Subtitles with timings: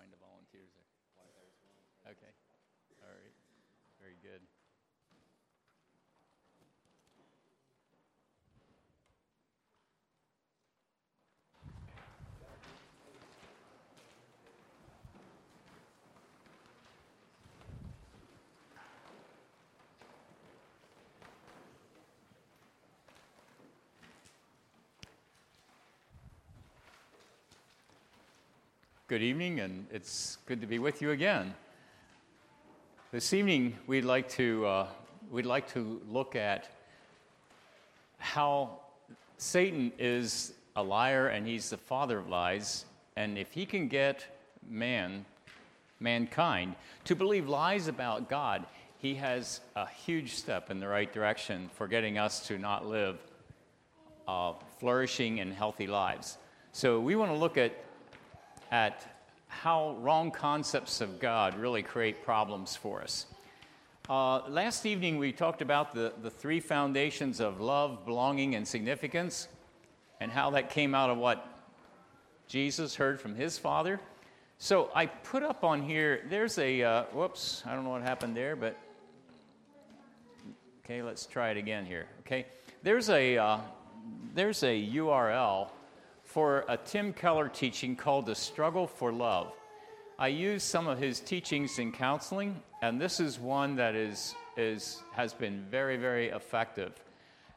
[0.00, 0.88] find the volunteers there.
[2.16, 2.32] Okay.
[3.04, 3.36] All right.
[4.00, 4.40] Very good.
[29.10, 31.52] Good evening, and it's good to be with you again.
[33.10, 34.86] This evening, we'd like to, uh,
[35.32, 36.68] we'd like to look at
[38.18, 38.78] how
[39.36, 42.84] Satan is a liar and he's the father of lies,
[43.16, 44.24] and if he can get
[44.64, 45.24] man,
[45.98, 48.64] mankind, to believe lies about God,
[48.98, 53.18] he has a huge step in the right direction for getting us to not live
[54.28, 56.38] uh, flourishing and healthy lives.
[56.70, 57.74] So we want to look at
[58.70, 59.06] at
[59.48, 63.26] how wrong concepts of God really create problems for us.
[64.08, 69.48] Uh, last evening, we talked about the, the three foundations of love, belonging, and significance,
[70.20, 71.46] and how that came out of what
[72.46, 74.00] Jesus heard from his Father.
[74.58, 78.36] So I put up on here, there's a, uh, whoops, I don't know what happened
[78.36, 78.76] there, but
[80.84, 82.06] okay, let's try it again here.
[82.20, 82.46] Okay,
[82.82, 83.58] there's a, uh,
[84.34, 85.70] there's a URL
[86.30, 89.52] for a Tim Keller teaching called The Struggle for Love.
[90.16, 95.02] I use some of his teachings in counseling, and this is one that is, is,
[95.10, 96.92] has been very, very effective.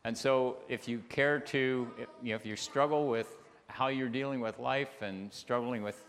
[0.05, 1.87] And so, if you care to,
[2.23, 3.27] you know, if you struggle with
[3.67, 6.03] how you're dealing with life and struggling with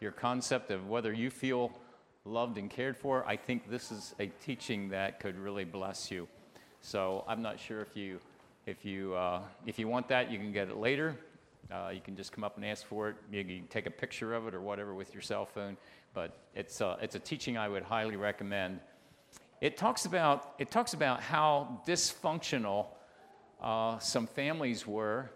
[0.00, 1.70] your concept of whether you feel
[2.24, 6.26] loved and cared for, I think this is a teaching that could really bless you.
[6.80, 8.18] So, I'm not sure if you,
[8.66, 11.16] if you, uh, if you want that, you can get it later.
[11.70, 13.16] Uh, you can just come up and ask for it.
[13.30, 15.76] You can take a picture of it or whatever with your cell phone.
[16.14, 18.80] But it's, uh, it's a teaching I would highly recommend.
[19.60, 22.86] It talks about, it talks about how dysfunctional
[23.60, 25.30] uh, some families were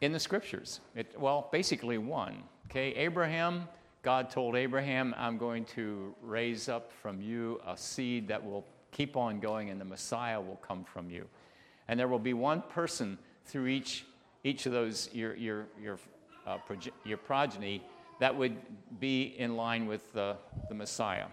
[0.00, 0.80] in the scriptures.
[0.94, 2.42] It, well, basically one.
[2.70, 3.68] Okay, Abraham,
[4.02, 9.16] God told Abraham, I'm going to raise up from you a seed that will keep
[9.16, 11.26] on going, and the Messiah will come from you.
[11.88, 14.04] And there will be one person through each
[14.46, 15.98] each of those, your, your, your,
[16.46, 17.82] uh, proge- your progeny,
[18.20, 18.56] that would
[19.00, 20.36] be in line with the,
[20.68, 21.26] the Messiah.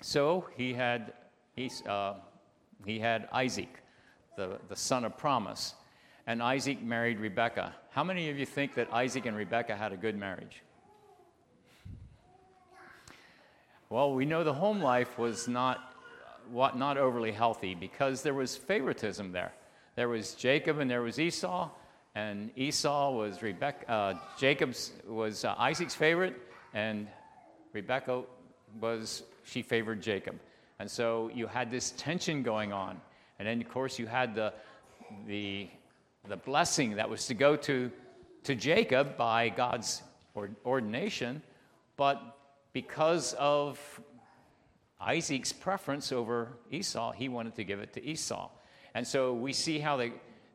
[0.00, 1.12] So he had,
[1.54, 2.14] he, uh,
[2.86, 3.68] he had Isaac,
[4.38, 5.74] the, the son of promise,
[6.26, 7.74] and Isaac married Rebekah.
[7.90, 10.62] How many of you think that Isaac and Rebekah had a good marriage?
[13.90, 15.94] Well, we know the home life was not,
[16.50, 19.52] what, not overly healthy because there was favoritism there.
[19.96, 21.68] There was Jacob and there was Esau,
[22.14, 26.38] and Esau was Rebecca, uh, Jacob's was uh, Isaac's favorite,
[26.74, 27.08] and
[27.72, 28.22] Rebecca
[28.80, 30.38] was she favored Jacob,
[30.78, 33.00] and so you had this tension going on,
[33.38, 34.52] and then of course you had the
[35.26, 35.68] the
[36.28, 37.90] the blessing that was to go to
[38.44, 40.02] to Jacob by God's
[40.66, 41.42] ordination,
[41.96, 42.20] but
[42.72, 43.78] because of
[45.00, 48.50] Isaac's preference over Esau, he wanted to give it to Esau,
[48.94, 50.12] and so we see how they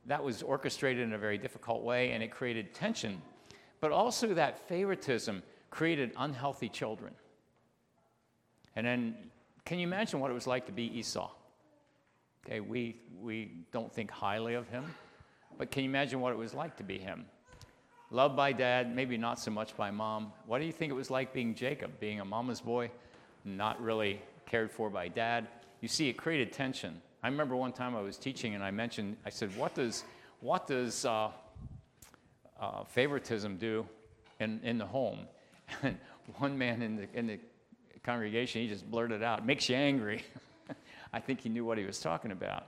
[0.07, 3.21] that was orchestrated in a very difficult way and it created tension.
[3.79, 7.13] But also, that favoritism created unhealthy children.
[8.75, 9.15] And then,
[9.65, 11.29] can you imagine what it was like to be Esau?
[12.45, 14.85] Okay, we, we don't think highly of him,
[15.57, 17.25] but can you imagine what it was like to be him?
[18.09, 20.31] Loved by dad, maybe not so much by mom.
[20.45, 22.89] What do you think it was like being Jacob, being a mama's boy,
[23.43, 25.49] not really cared for by dad?
[25.81, 27.01] You see, it created tension.
[27.23, 30.03] I remember one time I was teaching and I mentioned, I said, what does,
[30.39, 31.29] what does uh,
[32.59, 33.85] uh, favoritism do
[34.39, 35.27] in, in the home?
[35.83, 35.97] And
[36.37, 37.39] one man in the, in the
[38.03, 40.23] congregation, he just blurted out, makes you angry.
[41.13, 42.67] I think he knew what he was talking about.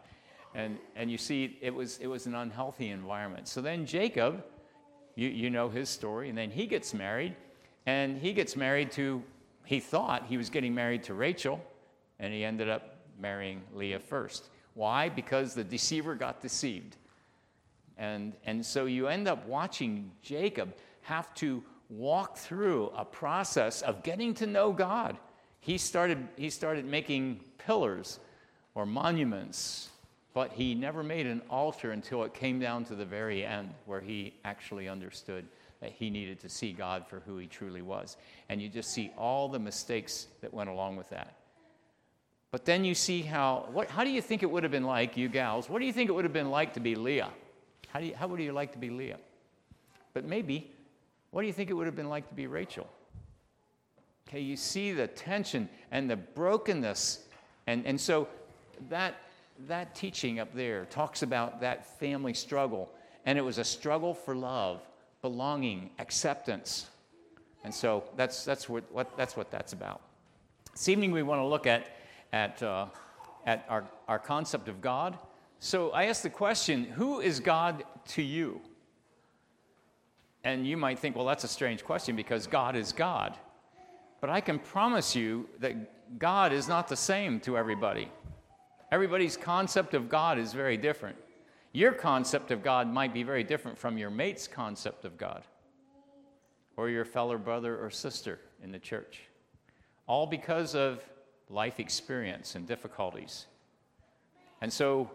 [0.55, 3.47] And, and you see, it was, it was an unhealthy environment.
[3.47, 4.43] So then Jacob,
[5.15, 7.35] you, you know his story, and then he gets married,
[7.85, 9.21] and he gets married to,
[9.65, 11.61] he thought he was getting married to Rachel,
[12.19, 12.88] and he ended up
[13.19, 14.49] marrying Leah first.
[14.73, 15.09] Why?
[15.09, 16.95] Because the deceiver got deceived.
[17.97, 24.03] And, and so you end up watching Jacob have to walk through a process of
[24.03, 25.17] getting to know God.
[25.59, 28.19] He started, he started making pillars
[28.75, 29.89] or monuments,
[30.33, 33.99] but he never made an altar until it came down to the very end where
[33.99, 35.45] he actually understood
[35.81, 38.17] that he needed to see God for who he truly was.
[38.49, 41.38] And you just see all the mistakes that went along with that.
[42.51, 45.15] But then you see how, what, how do you think it would have been like,
[45.15, 47.29] you gals, what do you think it would have been like to be Leah?
[47.89, 49.19] How, do you, how would you like to be Leah?
[50.13, 50.71] But maybe,
[51.31, 52.87] what do you think it would have been like to be Rachel?
[54.27, 57.19] Okay, you see the tension and the brokenness.
[57.67, 58.27] And, and so
[58.89, 59.15] that,
[59.67, 62.91] that teaching up there talks about that family struggle.
[63.25, 64.81] And it was a struggle for love,
[65.21, 66.87] belonging, acceptance.
[67.63, 70.01] And so that's, that's, what, what, that's what that's about.
[70.71, 71.87] This evening, we want to look at,
[72.31, 72.87] at, uh,
[73.45, 75.17] at our, our concept of God.
[75.59, 78.61] So I ask the question who is God to you?
[80.43, 83.37] And you might think, well, that's a strange question because God is God.
[84.21, 88.09] But I can promise you that God is not the same to everybody.
[88.91, 91.17] Everybody's concept of God is very different.
[91.73, 95.43] Your concept of God might be very different from your mate's concept of God
[96.77, 99.21] or your fellow brother or sister in the church.
[100.07, 101.03] All because of
[101.49, 103.45] life experience and difficulties.
[104.61, 105.09] And so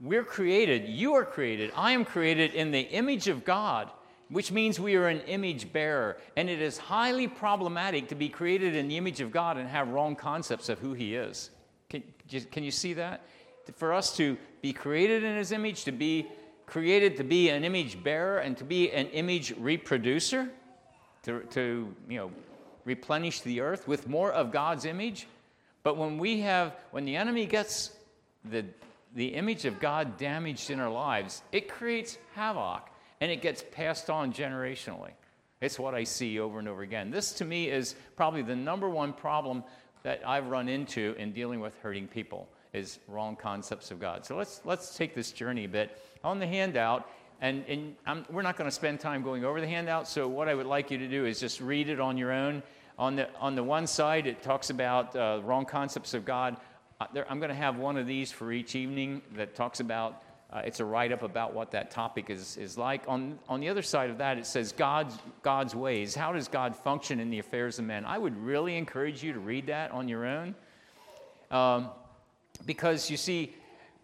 [0.00, 3.90] we're created, you are created, I am created in the image of God
[4.30, 6.16] which means we are an image bearer.
[6.36, 9.88] And it is highly problematic to be created in the image of God and have
[9.88, 11.50] wrong concepts of who He is.
[11.88, 12.02] Can,
[12.50, 13.22] can you see that?
[13.74, 16.28] For us to be created in His image, to be
[16.66, 20.48] created to be an image bearer and to be an image reproducer,
[21.24, 22.30] to, to you know,
[22.84, 25.26] replenish the earth with more of God's image.
[25.82, 27.92] But when we have, when the enemy gets
[28.44, 28.64] the,
[29.14, 32.88] the image of God damaged in our lives, it creates havoc
[33.20, 35.12] and it gets passed on generationally.
[35.60, 37.10] It's what I see over and over again.
[37.10, 39.62] This, to me, is probably the number one problem
[40.02, 44.24] that I've run into in dealing with hurting people is wrong concepts of God.
[44.24, 45.98] So let's, let's take this journey a bit.
[46.24, 47.10] On the handout,
[47.42, 50.54] and, and we're not going to spend time going over the handout, so what I
[50.54, 52.62] would like you to do is just read it on your own.
[53.00, 56.58] On the, on the one side, it talks about uh, wrong concepts of God.
[57.00, 60.22] Uh, there, I'm going to have one of these for each evening that talks about
[60.52, 63.02] uh, it's a write up about what that topic is, is like.
[63.08, 66.14] On, on the other side of that, it says God's, God's ways.
[66.14, 68.04] How does God function in the affairs of men?
[68.04, 70.54] I would really encourage you to read that on your own.
[71.50, 71.88] Um,
[72.66, 73.54] because you see,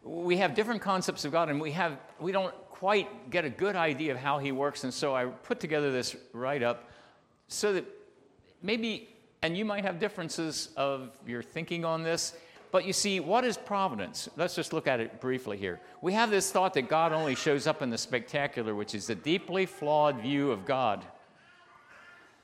[0.05, 3.77] we have different concepts of God and we, have, we don't quite get a good
[3.77, 4.85] idea of how He works.
[4.85, 6.89] And so I put together this write up
[7.49, 7.85] so that
[8.63, 9.09] maybe,
[9.43, 12.35] and you might have differences of your thinking on this
[12.77, 14.29] but you see, what is providence?
[14.37, 15.81] Let's just look at it briefly here.
[16.03, 19.15] We have this thought that God only shows up in the spectacular, which is a
[19.15, 21.05] deeply flawed view of God.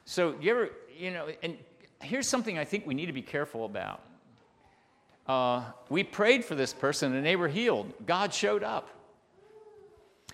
[0.04, 1.58] So, you ever, you know, and
[2.00, 4.00] here's something I think we need to be careful about.
[5.26, 7.92] Uh, we prayed for this person and they were healed.
[8.06, 8.88] God showed up.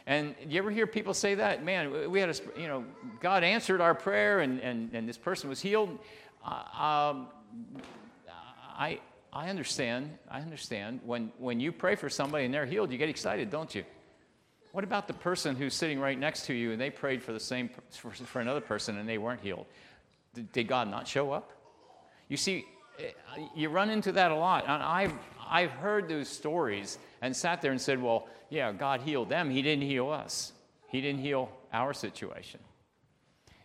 [0.08, 1.62] And you ever hear people say that?
[1.62, 2.82] Man, we had a, you know,
[3.20, 5.98] God answered our prayer and, and, and this person was healed.
[6.42, 6.48] Uh,
[6.82, 7.26] um,
[8.74, 9.00] I,
[9.34, 10.16] I understand.
[10.30, 11.00] I understand.
[11.04, 13.84] When, when you pray for somebody and they're healed, you get excited, don't you?
[14.72, 17.40] What about the person who's sitting right next to you and they prayed for the
[17.40, 19.66] same for, for another person and they weren't healed?
[20.32, 21.52] Did, did, God not show up?
[22.30, 22.64] You see,
[22.98, 23.10] eh,
[23.54, 24.64] you run into that a lot.
[24.66, 25.12] And I've,
[25.46, 29.50] I've heard those stories and sat there and said, well, yeah, God healed them.
[29.50, 30.52] He didn't heal us,
[30.88, 32.60] He didn't heal our situation.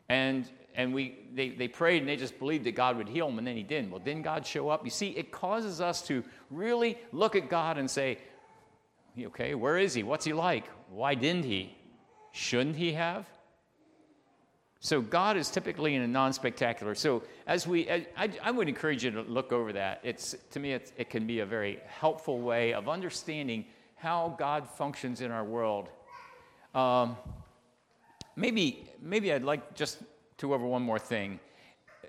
[0.10, 3.38] And and we, they, they prayed and they just believed that God would heal them,
[3.38, 3.92] and then He didn't.
[3.92, 4.84] Well, didn't God show up?
[4.84, 8.18] You see, it causes us to really look at God and say,
[9.20, 10.04] okay, where is He?
[10.04, 10.66] What's He like?
[10.90, 11.78] Why didn't He?
[12.32, 13.28] Shouldn't He have?
[14.84, 16.94] So God is typically in a non-spectacular.
[16.94, 18.06] So as we, I,
[18.44, 20.02] I, would encourage you to look over that.
[20.04, 23.64] It's to me, it's, it can be a very helpful way of understanding
[23.96, 25.88] how God functions in our world.
[26.76, 27.16] Um,
[28.36, 30.00] maybe, maybe I'd like just
[30.40, 31.40] to over one more thing.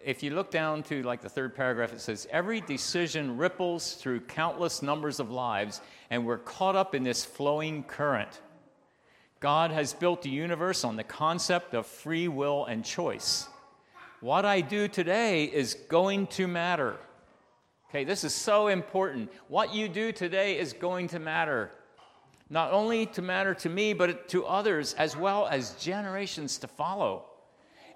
[0.04, 4.22] If you look down to like the third paragraph, it says, Every decision ripples through
[4.22, 8.40] countless numbers of lives, and we're caught up in this flowing current.
[9.44, 13.46] God has built the universe on the concept of free will and choice.
[14.22, 16.96] What I do today is going to matter.
[17.90, 19.30] Okay, this is so important.
[19.48, 21.70] What you do today is going to matter.
[22.48, 27.26] Not only to matter to me, but to others as well as generations to follow.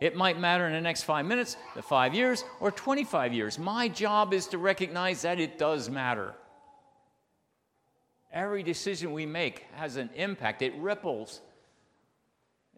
[0.03, 3.59] It might matter in the next five minutes, the five years, or 25 years.
[3.59, 6.35] My job is to recognize that it does matter.
[8.33, 11.41] Every decision we make has an impact, it ripples.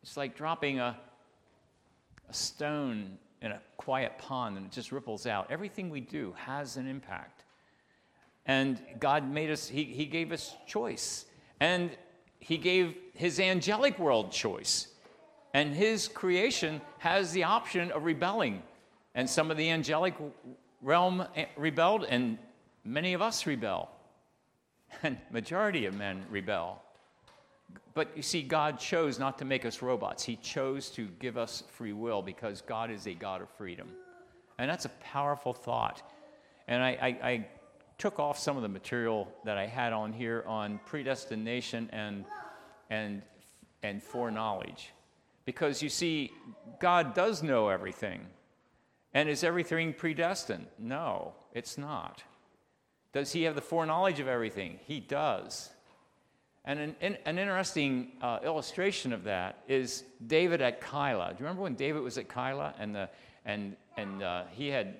[0.02, 0.96] It's like dropping a,
[2.28, 5.50] a stone in a quiet pond and it just ripples out.
[5.50, 7.44] Everything we do has an impact.
[8.46, 11.26] And God made us, He, he gave us choice.
[11.58, 11.90] And
[12.38, 14.88] He gave His angelic world choice.
[15.52, 18.62] And his creation has the option of rebelling.
[19.14, 20.14] And some of the angelic
[20.80, 22.38] realm eh, rebelled, and
[22.84, 23.90] many of us rebel.
[25.02, 26.82] And majority of men rebel.
[27.94, 30.24] But you see, God chose not to make us robots.
[30.24, 33.88] He chose to give us free will because God is a God of freedom.
[34.58, 36.02] And that's a powerful thought.
[36.68, 37.46] And I, I, I
[37.98, 42.24] took off some of the material that I had on here on predestination and,
[42.90, 43.22] and,
[43.82, 44.92] and foreknowledge.
[45.44, 46.32] Because you see,
[46.80, 48.20] God does know everything.
[49.12, 50.66] And is everything predestined?
[50.78, 52.22] No, it's not.
[53.12, 54.78] Does he have the foreknowledge of everything?
[54.86, 55.70] He does.
[56.64, 61.30] And an, an interesting uh, illustration of that is David at Keilah.
[61.30, 63.08] Do you remember when David was at Keilah and, the,
[63.46, 64.94] and, and uh, he, had,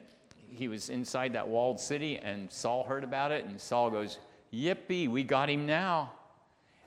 [0.48, 4.18] he was inside that walled city and Saul heard about it and Saul goes,
[4.52, 6.12] Yippee, we got him now.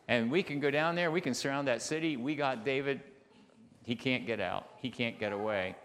[0.07, 2.17] And we can go down there, we can surround that city.
[2.17, 2.99] We got David.
[3.83, 5.75] He can't get out, he can't get away.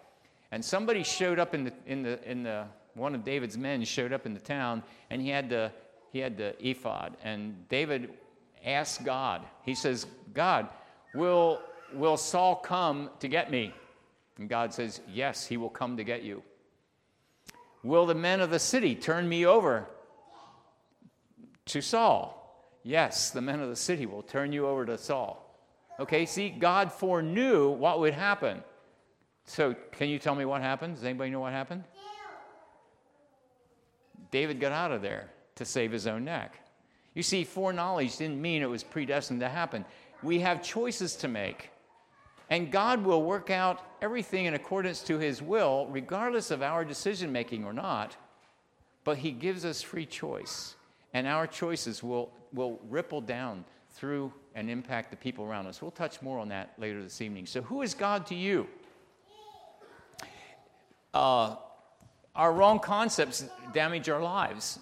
[0.51, 2.65] And somebody showed up in the, in the, in the
[2.99, 5.73] one of David's men showed up in the town and he had the,
[6.13, 7.17] he had the ephod.
[7.23, 8.11] And David
[8.65, 10.69] asked God, he says, God,
[11.15, 11.61] will,
[11.95, 13.73] will Saul come to get me?
[14.39, 16.43] And God says, Yes, he will come to get you.
[17.83, 19.87] Will the men of the city turn me over
[21.67, 22.35] to Saul?
[22.83, 25.45] Yes, the men of the city will turn you over to Saul.
[26.01, 28.63] Okay, see, God foreknew what would happen.
[29.45, 30.95] So, can you tell me what happened?
[30.95, 31.85] Does anybody know what happened?
[34.31, 36.59] David got out of there to save his own neck.
[37.15, 39.85] You see, foreknowledge didn't mean it was predestined to happen.
[40.23, 41.71] We have choices to make.
[42.51, 47.31] And God will work out everything in accordance to his will, regardless of our decision
[47.31, 48.17] making or not.
[49.05, 50.77] But he gives us free choice.
[51.13, 55.83] And our choices will, will ripple down through and impact the people around us.
[55.83, 57.47] We'll touch more on that later this evening.
[57.47, 58.67] So, who is God to you?
[61.13, 61.57] Uh,
[62.39, 64.79] our wrong concepts damage our lives.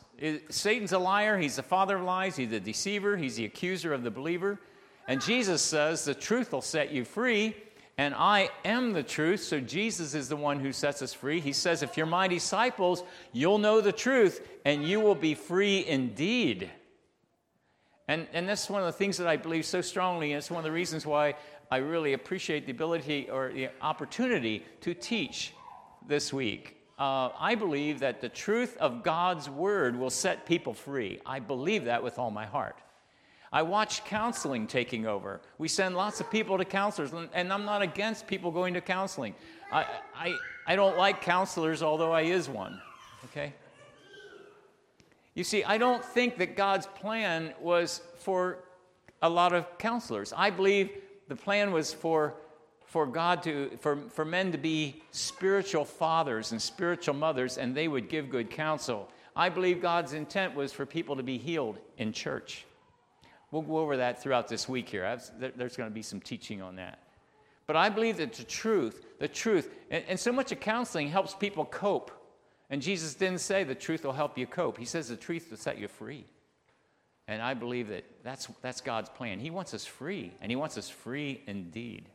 [0.50, 1.38] Satan's a liar.
[1.38, 2.36] He's the father of lies.
[2.36, 3.16] He's a deceiver.
[3.16, 4.60] He's the accuser of the believer.
[5.08, 7.56] And Jesus says, The truth will set you free.
[7.98, 9.42] And I am the truth.
[9.42, 11.40] So Jesus is the one who sets us free.
[11.40, 15.86] He says, If you're my disciples, you'll know the truth and you will be free
[15.86, 16.70] indeed.
[18.06, 20.32] And, and that's one of the things that I believe so strongly.
[20.32, 21.34] And it's one of the reasons why
[21.70, 25.54] I really appreciate the ability or the opportunity to teach
[26.06, 31.20] this week uh, I believe that the truth of God's word will set people free.
[31.26, 32.78] I believe that with all my heart.
[33.52, 35.40] I watch counseling taking over.
[35.58, 39.34] We send lots of people to counselors, and I'm not against people going to counseling.
[39.70, 40.34] I, I,
[40.66, 42.80] I don't like counselors, although I is one.
[43.26, 43.52] Okay?
[45.34, 48.58] You see, I don't think that God's plan was for
[49.22, 50.32] a lot of counselors.
[50.34, 50.90] I believe
[51.28, 52.34] the plan was for
[52.86, 57.88] for God to, for, for men to be spiritual fathers and spiritual mothers, and they
[57.88, 59.08] would give good counsel.
[59.34, 62.64] I believe God's intent was for people to be healed in church.
[63.50, 65.18] We'll go over that throughout this week here.
[65.38, 67.00] there's going to be some teaching on that.
[67.66, 71.34] But I believe that the truth, the truth, and, and so much of counseling helps
[71.34, 72.12] people cope.
[72.70, 74.78] And Jesus didn't say the truth will help you cope.
[74.78, 76.24] He says the truth will set you free.
[77.28, 79.40] And I believe that that's, that's God's plan.
[79.40, 82.08] He wants us free, and He wants us free indeed.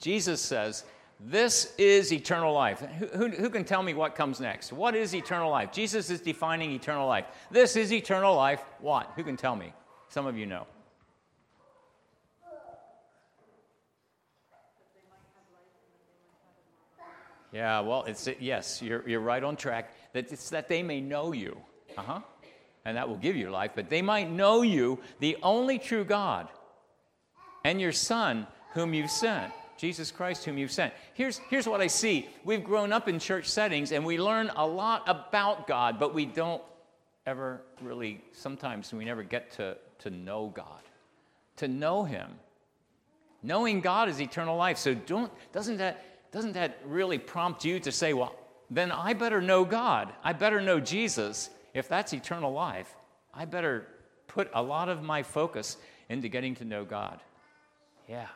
[0.00, 0.84] Jesus says,
[1.20, 2.80] This is eternal life.
[2.80, 4.72] Who, who, who, can tell me what comes next?
[4.72, 5.72] What is eternal life?
[5.72, 7.26] Jesus is defining eternal life.
[7.50, 8.62] This is eternal life.
[8.80, 9.12] What?
[9.16, 9.72] Who can tell me?
[10.08, 10.66] Some of you know.
[17.52, 19.94] Yeah, well, it's yes, you're, you're right on track.
[20.12, 21.56] That it's that they may know you.
[21.96, 22.20] Uh huh.
[22.84, 26.48] And that will give you life, but they might know you, the only true God,
[27.64, 29.52] and your Son, whom you've sent.
[29.76, 30.92] Jesus Christ, whom you've sent.
[31.14, 32.28] Here's, here's what I see.
[32.44, 36.26] We've grown up in church settings and we learn a lot about God, but we
[36.26, 36.62] don't
[37.26, 40.82] ever really, sometimes we never get to, to know God,
[41.56, 42.30] to know Him.
[43.42, 44.78] Knowing God is eternal life.
[44.78, 48.34] So don't, doesn't, that, doesn't that really prompt you to say, well,
[48.70, 50.12] then I better know God.
[50.24, 51.50] I better know Jesus.
[51.74, 52.94] If that's eternal life,
[53.32, 53.86] I better
[54.26, 55.76] put a lot of my focus
[56.08, 57.20] into getting to know God.
[58.08, 58.26] Yeah.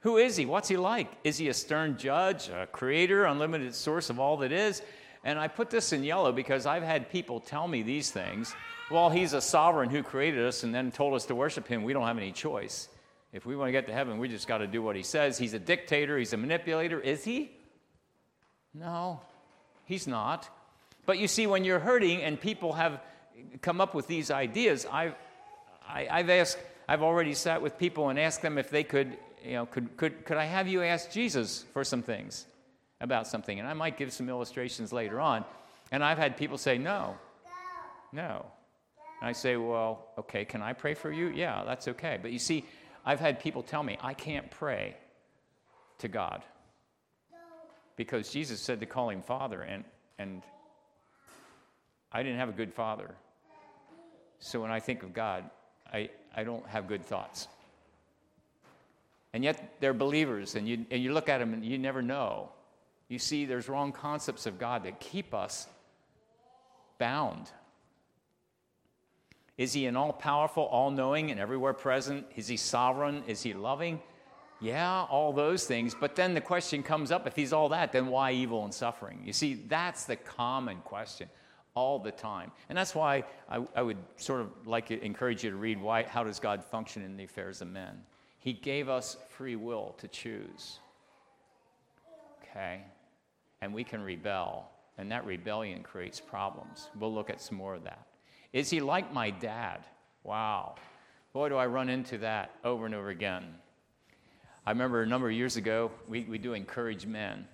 [0.00, 0.46] Who is he?
[0.46, 1.10] What's he like?
[1.24, 4.82] Is he a stern judge, a creator, unlimited source of all that is?
[5.24, 8.54] And I put this in yellow because I've had people tell me these things.
[8.90, 11.82] Well, he's a sovereign who created us and then told us to worship him.
[11.82, 12.88] We don't have any choice.
[13.32, 15.36] If we want to get to heaven, we just got to do what he says.
[15.36, 17.00] He's a dictator, he's a manipulator.
[17.00, 17.50] Is he?
[18.72, 19.20] No,
[19.84, 20.48] he's not.
[21.04, 23.00] But you see, when you're hurting and people have
[23.60, 25.14] come up with these ideas, I've,
[25.86, 28.84] I, have i have asked, I've already sat with people and asked them if they
[28.84, 29.16] could
[29.48, 32.46] you know, could, could, could I have you ask Jesus for some things
[33.00, 33.58] about something?
[33.58, 35.44] And I might give some illustrations later on.
[35.90, 37.16] And I've had people say, no,
[38.12, 38.44] no.
[39.20, 41.28] And I say, well, okay, can I pray for you?
[41.28, 42.18] Yeah, that's okay.
[42.20, 42.64] But you see,
[43.06, 44.96] I've had people tell me, I can't pray
[45.98, 46.42] to God.
[47.96, 49.84] because Jesus said to call him Father, and,
[50.18, 50.42] and
[52.12, 53.14] I didn't have a good father.
[54.38, 55.50] So when I think of God,
[55.92, 57.48] I, I don't have good thoughts.
[59.32, 62.50] And yet they're believers, and you, and you look at them and you never know.
[63.08, 65.66] You see, there's wrong concepts of God that keep us
[66.98, 67.50] bound.
[69.56, 72.26] Is he an all powerful, all knowing, and everywhere present?
[72.36, 73.22] Is he sovereign?
[73.26, 74.00] Is he loving?
[74.60, 75.94] Yeah, all those things.
[75.98, 79.22] But then the question comes up if he's all that, then why evil and suffering?
[79.24, 81.28] You see, that's the common question
[81.74, 82.50] all the time.
[82.68, 86.02] And that's why I, I would sort of like to encourage you to read why,
[86.02, 88.00] How Does God Function in the Affairs of Men?
[88.38, 90.78] He gave us free will to choose.
[92.42, 92.82] Okay?
[93.60, 96.88] And we can rebel, and that rebellion creates problems.
[96.98, 98.06] We'll look at some more of that.
[98.52, 99.80] Is he like my dad?
[100.22, 100.76] Wow.
[101.32, 103.44] Boy, do I run into that over and over again.
[104.64, 107.46] I remember a number of years ago, we, we do encourage men.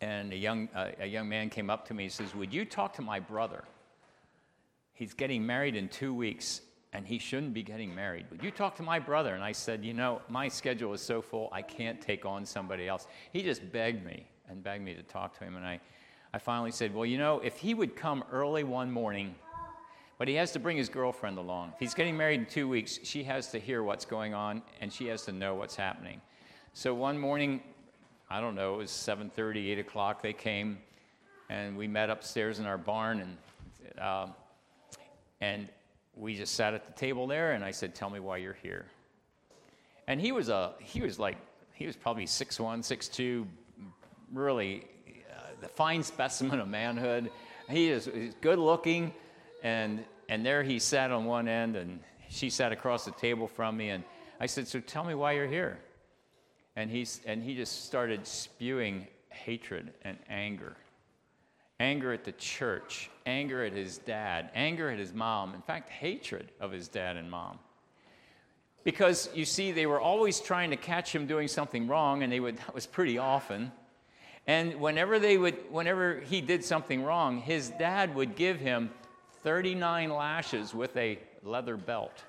[0.00, 2.64] And a young, uh, a young man came up to me and says, Would you
[2.64, 3.64] talk to my brother?
[4.94, 6.60] He's getting married in two weeks,
[6.92, 8.26] and he shouldn't be getting married.
[8.42, 9.34] You talk to my brother?
[9.34, 12.88] And I said, You know, my schedule is so full, I can't take on somebody
[12.88, 13.06] else.
[13.32, 15.56] He just begged me and begged me to talk to him.
[15.56, 15.80] And I,
[16.34, 19.34] I finally said, Well, you know, if he would come early one morning,
[20.18, 21.72] but he has to bring his girlfriend along.
[21.74, 24.92] If he's getting married in two weeks, she has to hear what's going on and
[24.92, 26.20] she has to know what's happening.
[26.74, 27.62] So one morning,
[28.30, 30.22] I don't know, it was 7:30, 8 o'clock.
[30.22, 30.78] They came,
[31.48, 34.26] and we met upstairs in our barn, and uh,
[35.40, 35.68] and
[36.16, 37.52] we just sat at the table there.
[37.52, 38.86] And I said, "Tell me why you're here."
[40.06, 41.36] And he was a he was like
[41.72, 43.46] he was probably 6'1", 6'2",
[44.32, 44.84] really
[45.30, 47.30] uh, the fine specimen of manhood.
[47.68, 48.08] He is
[48.40, 49.12] good looking,
[49.62, 53.76] and and there he sat on one end, and she sat across the table from
[53.76, 54.04] me, and
[54.40, 55.78] I said, "So tell me why you're here."
[56.74, 60.74] And, he's, and he just started spewing hatred and anger
[61.82, 66.52] anger at the church, anger at his dad, anger at his mom, in fact, hatred
[66.60, 67.58] of his dad and mom.
[68.84, 72.38] Because you see, they were always trying to catch him doing something wrong, and they
[72.38, 73.72] would, that was pretty often.
[74.46, 78.90] And whenever, they would, whenever he did something wrong, his dad would give him
[79.42, 82.22] 39 lashes with a leather belt.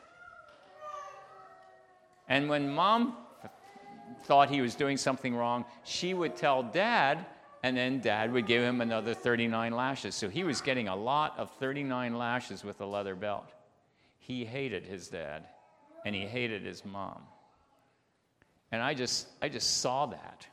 [2.28, 3.18] And when mom
[4.24, 7.26] thought he was doing something wrong, she would tell dad,
[7.64, 10.16] and then dad would give him another 39 lashes.
[10.16, 13.50] So he was getting a lot of 39 lashes with a leather belt.
[14.20, 15.48] He hated his dad,
[16.06, 17.22] and he hated his mom.
[18.72, 20.46] And I just, I just saw that.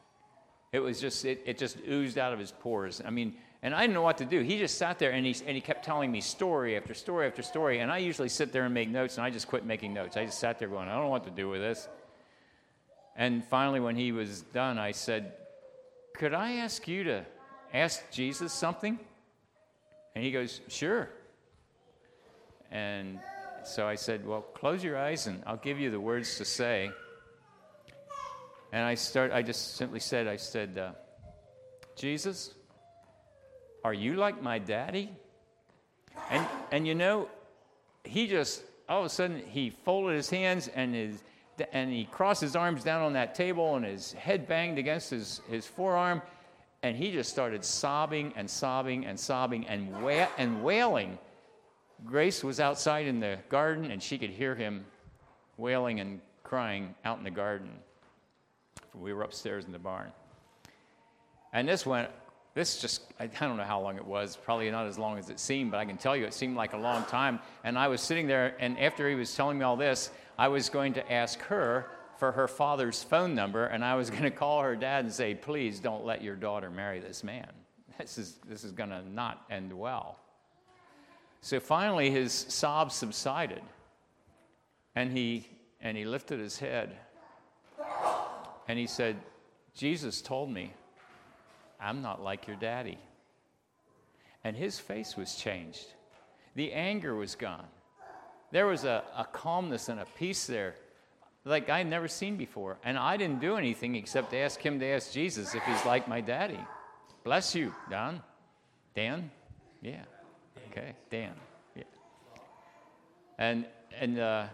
[0.73, 3.03] It was just, it, it just oozed out of his pores.
[3.05, 4.41] I mean, and I didn't know what to do.
[4.41, 7.43] He just sat there and he, and he kept telling me story after story after
[7.43, 7.81] story.
[7.81, 10.17] And I usually sit there and make notes, and I just quit making notes.
[10.17, 11.89] I just sat there going, I don't know what to do with this.
[13.17, 15.33] And finally, when he was done, I said,
[16.21, 17.25] Could I ask you to
[17.73, 18.99] ask Jesus something?
[20.15, 21.09] And he goes, Sure.
[22.71, 23.19] And
[23.65, 26.91] so I said, Well, close your eyes and I'll give you the words to say.
[28.71, 30.91] And I start, I just simply said, I said, uh,
[31.97, 32.53] Jesus,
[33.83, 35.09] are you like my daddy?
[36.31, 37.31] And, and you know,
[38.05, 41.23] he just, all of a sudden, he folded his hands and his,
[41.73, 45.41] and he crossed his arms down on that table and his head banged against his,
[45.49, 46.23] his forearm
[46.83, 49.95] and he just started sobbing and sobbing and sobbing and,
[50.39, 51.19] and wailing.
[52.05, 54.85] Grace was outside in the garden and she could hear him
[55.57, 57.71] wailing and crying out in the garden.
[58.95, 60.11] We were upstairs in the barn.
[61.53, 62.09] And this went
[62.55, 65.39] this just i don't know how long it was probably not as long as it
[65.39, 68.01] seemed but i can tell you it seemed like a long time and i was
[68.01, 70.11] sitting there and after he was telling me all this
[70.41, 74.23] I was going to ask her for her father's phone number, and I was going
[74.23, 77.51] to call her dad and say, please don't let your daughter marry this man.
[77.99, 80.19] This is, this is going to not end well.
[81.43, 83.61] So finally, his sobs subsided,
[84.97, 85.47] and he,
[85.83, 86.97] and he lifted his head,
[88.67, 89.17] and he said,
[89.75, 90.73] Jesus told me,
[91.81, 92.99] I'm not like your daddy.
[94.45, 95.87] And his face was changed.
[96.55, 97.67] The anger was gone
[98.51, 100.75] there was a, a calmness and a peace there
[101.45, 102.77] like I had never seen before.
[102.85, 106.21] And I didn't do anything except ask him to ask Jesus if he's like my
[106.21, 106.59] daddy.
[107.25, 108.23] Bless you, Don.
[108.95, 109.31] Dan?
[109.81, 110.03] Yeah.
[110.71, 111.33] Okay, Dan.
[111.75, 111.85] Yeah.
[113.39, 113.65] And
[113.99, 114.47] and uh,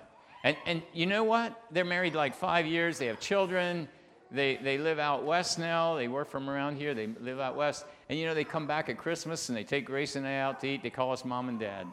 [0.45, 1.61] and and you know what?
[1.73, 2.99] They're married like five years.
[2.99, 3.89] They have children.
[4.31, 5.97] They they live out west now.
[5.97, 6.95] They work from around here.
[6.95, 7.85] They live out west.
[8.09, 10.61] And you know they come back at Christmas and they take Grace and I out
[10.61, 10.83] to eat.
[10.83, 11.87] They call us mom and dad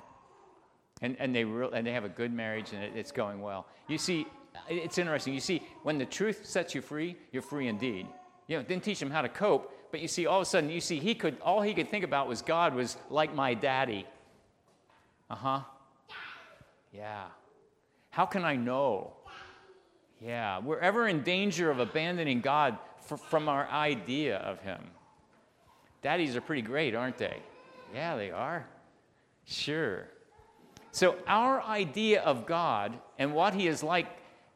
[1.04, 3.68] and, and, they, re- and they have a good marriage and it, it's going well.
[3.88, 4.26] You see,
[4.70, 5.34] it's interesting.
[5.34, 8.08] You see, when the truth sets you free, you're free indeed.
[8.48, 10.70] You know, didn't teach him how to cope, but you see, all of a sudden,
[10.70, 14.08] you see, he could, all he could think about was God was like my daddy.
[15.30, 15.60] Uh huh.
[16.94, 17.26] Yeah.
[18.10, 19.14] How can I know?
[20.24, 20.60] Yeah.
[20.60, 22.78] We're ever in danger of abandoning God
[23.30, 24.80] from our idea of him.
[26.02, 27.38] Daddies are pretty great, aren't they?
[27.94, 28.66] Yeah, they are.
[29.46, 30.08] Sure.
[30.92, 34.08] So, our idea of God and what He is like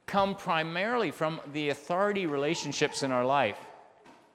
[0.05, 3.57] come primarily from the authority relationships in our life.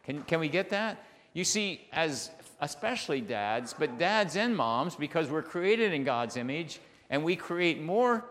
[0.05, 1.05] Can, can we get that?
[1.33, 6.81] You see, as especially dads, but dads and moms, because we're created in God's image
[7.09, 8.25] and we create more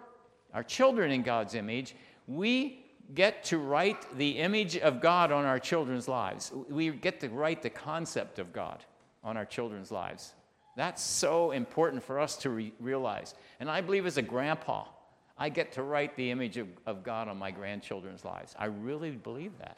[0.54, 1.96] our children in God's image,
[2.28, 2.81] we
[3.14, 6.52] get to write the image of God on our children's lives.
[6.70, 8.84] We get to write the concept of God
[9.24, 10.34] on our children's lives.
[10.76, 13.36] That's so important for us to re- realize.
[13.60, 14.86] And I believe as a grandpa,
[15.38, 18.56] I get to write the image of, of God on my grandchildren's lives.
[18.58, 19.78] I really believe that.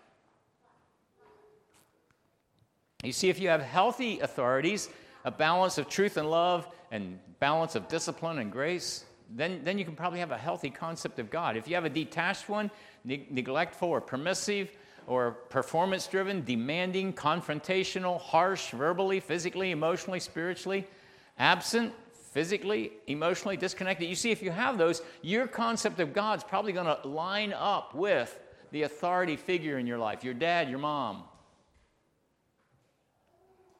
[3.03, 4.89] You see, if you have healthy authorities,
[5.25, 9.85] a balance of truth and love, and balance of discipline and grace, then, then you
[9.85, 11.57] can probably have a healthy concept of God.
[11.57, 12.69] If you have a detached one,
[13.03, 14.71] ne- neglectful or permissive,
[15.07, 20.87] or performance driven, demanding, confrontational, harsh, verbally, physically, emotionally, spiritually,
[21.37, 21.93] absent,
[22.31, 24.09] physically, emotionally disconnected.
[24.09, 27.93] You see, if you have those, your concept of God's probably going to line up
[27.93, 28.39] with
[28.71, 31.23] the authority figure in your life your dad, your mom.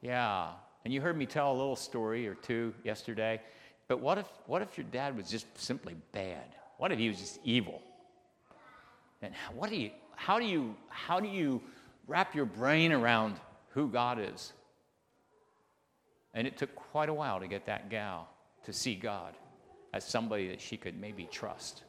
[0.01, 0.49] Yeah.
[0.85, 3.41] And you heard me tell a little story or two yesterday.
[3.87, 6.55] But what if, what if your dad was just simply bad?
[6.77, 7.81] What if he was just evil?
[9.23, 11.61] And what do you, how do you how do you
[12.07, 13.35] wrap your brain around
[13.69, 14.53] who God is?
[16.33, 18.27] And it took quite a while to get that gal
[18.65, 19.33] to see God
[19.93, 21.83] as somebody that she could maybe trust.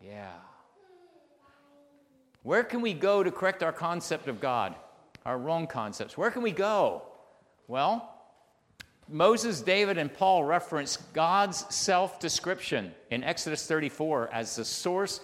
[0.00, 0.32] Yeah.
[2.42, 4.76] Where can we go to correct our concept of God?
[5.24, 6.16] Our wrong concepts.
[6.16, 7.02] Where can we go?
[7.66, 8.15] Well,
[9.08, 15.20] Moses, David, and Paul reference God's self description in Exodus 34 as the source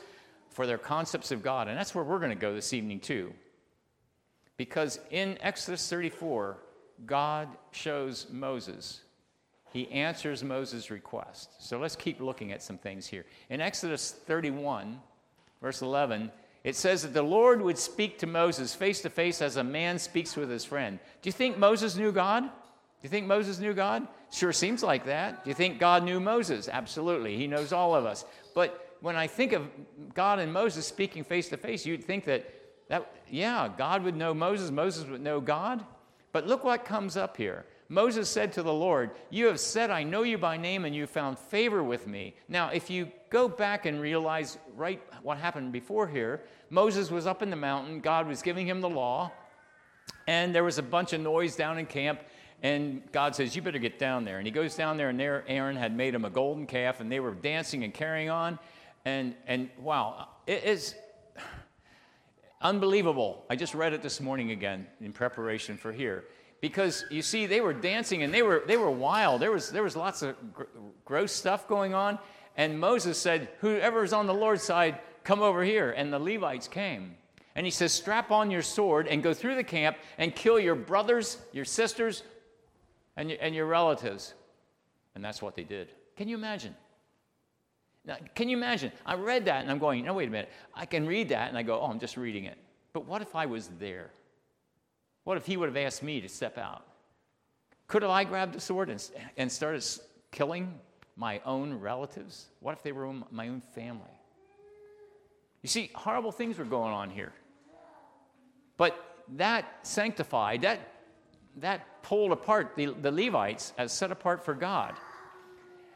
[0.50, 1.68] for their concepts of God.
[1.68, 3.32] And that's where we're going to go this evening, too.
[4.56, 6.58] Because in Exodus 34,
[7.06, 9.00] God shows Moses,
[9.72, 11.50] he answers Moses' request.
[11.58, 13.24] So let's keep looking at some things here.
[13.48, 15.00] In Exodus 31,
[15.60, 16.30] verse 11,
[16.62, 19.98] it says that the Lord would speak to Moses face to face as a man
[19.98, 20.98] speaks with his friend.
[21.22, 22.48] Do you think Moses knew God?
[23.02, 24.06] Do you think Moses knew God?
[24.30, 25.42] Sure seems like that.
[25.42, 26.68] Do you think God knew Moses?
[26.68, 27.36] Absolutely.
[27.36, 28.24] He knows all of us.
[28.54, 29.68] But when I think of
[30.14, 32.48] God and Moses speaking face to face, you'd think that,
[32.88, 35.84] that, yeah, God would know Moses, Moses would know God.
[36.30, 37.66] But look what comes up here.
[37.88, 41.06] Moses said to the Lord, You have said, I know you by name, and you
[41.08, 42.34] found favor with me.
[42.48, 47.42] Now, if you go back and realize right what happened before here, Moses was up
[47.42, 49.32] in the mountain, God was giving him the law,
[50.26, 52.20] and there was a bunch of noise down in camp.
[52.62, 54.38] And God says, You better get down there.
[54.38, 57.10] And he goes down there, and there Aaron had made him a golden calf, and
[57.10, 58.58] they were dancing and carrying on.
[59.04, 60.94] And, and wow, it is
[62.60, 63.44] unbelievable.
[63.50, 66.24] I just read it this morning again in preparation for here.
[66.60, 69.42] Because you see, they were dancing and they were, they were wild.
[69.42, 70.62] There was, there was lots of gr-
[71.04, 72.20] gross stuff going on.
[72.56, 75.90] And Moses said, Whoever's on the Lord's side, come over here.
[75.90, 77.16] And the Levites came.
[77.56, 80.76] And he says, Strap on your sword and go through the camp and kill your
[80.76, 82.22] brothers, your sisters,
[83.16, 84.34] and your, and your relatives.
[85.14, 85.88] And that's what they did.
[86.16, 86.74] Can you imagine?
[88.04, 88.92] Now, can you imagine?
[89.06, 90.50] I read that and I'm going, no, wait a minute.
[90.74, 92.58] I can read that and I go, oh, I'm just reading it.
[92.92, 94.10] But what if I was there?
[95.24, 96.84] What if he would have asked me to step out?
[97.86, 99.84] Could have I grabbed a sword and, and started
[100.30, 100.80] killing
[101.16, 102.46] my own relatives?
[102.60, 104.10] What if they were my own family?
[105.62, 107.32] You see, horrible things were going on here.
[108.76, 108.98] But
[109.36, 110.80] that sanctified, that,
[111.56, 114.94] that pulled apart the, the Levites as set apart for God.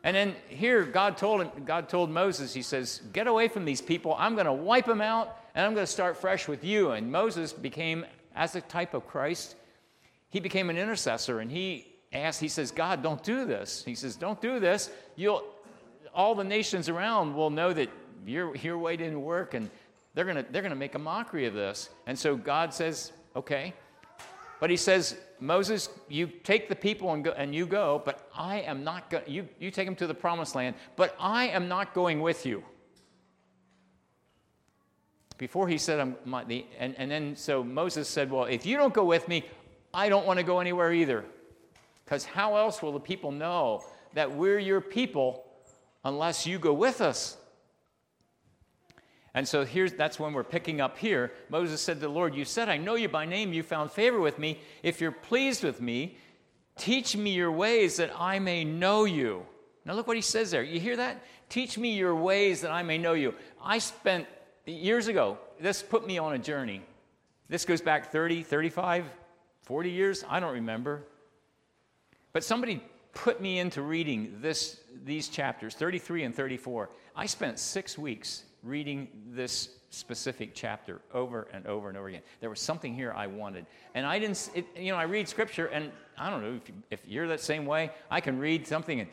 [0.05, 3.81] And then here, God told him, God told Moses, He says, "Get away from these
[3.81, 4.15] people.
[4.19, 7.11] I'm going to wipe them out, and I'm going to start fresh with you." And
[7.11, 9.57] Moses became, as a type of Christ,
[10.29, 14.15] he became an intercessor, and he asked, he says, "God, don't do this." He says,
[14.15, 14.91] "Don't do this.
[15.17, 15.43] You'll,
[16.15, 17.91] all the nations around will know that
[18.25, 19.69] your your way didn't work, and
[20.15, 23.11] they're going to they're going to make a mockery of this." And so God says,
[23.35, 23.75] "Okay."
[24.61, 28.61] But he says, Moses, you take the people and, go, and you go, but I
[28.61, 31.93] am not going, you, you take them to the promised land, but I am not
[31.93, 32.65] going with you.
[35.39, 38.79] Before he said, I'm my, the, and, and then so Moses said, Well, if you
[38.79, 39.45] don't go with me,
[39.93, 41.25] I don't want to go anywhere either.
[42.05, 45.45] Because how else will the people know that we're your people
[46.05, 47.37] unless you go with us?
[49.37, 51.31] And so here's that's when we're picking up here.
[51.51, 54.19] Moses said to the Lord, You said, I know you by name, you found favor
[54.19, 54.59] with me.
[54.83, 56.17] If you're pleased with me,
[56.79, 59.45] teach me your ways that I may know you.
[59.85, 60.63] Now look what he says there.
[60.63, 61.23] You hear that?
[61.51, 63.35] Teach me your ways that I may know you.
[63.63, 64.27] I spent
[64.65, 66.81] years ago, this put me on a journey.
[67.51, 69.05] This goes back 30, 35,
[69.61, 71.03] 40 years, I don't remember.
[72.33, 76.89] But somebody put me into reading this, these chapters, 33 and 34.
[77.15, 82.23] I spent six weeks reading this specific chapter over and over and over again.
[82.41, 83.67] There was something here I wanted.
[83.95, 87.09] And I didn't, it, you know, I read scripture, and I don't know if, if
[87.09, 87.91] you're that same way.
[88.11, 89.09] I can read something and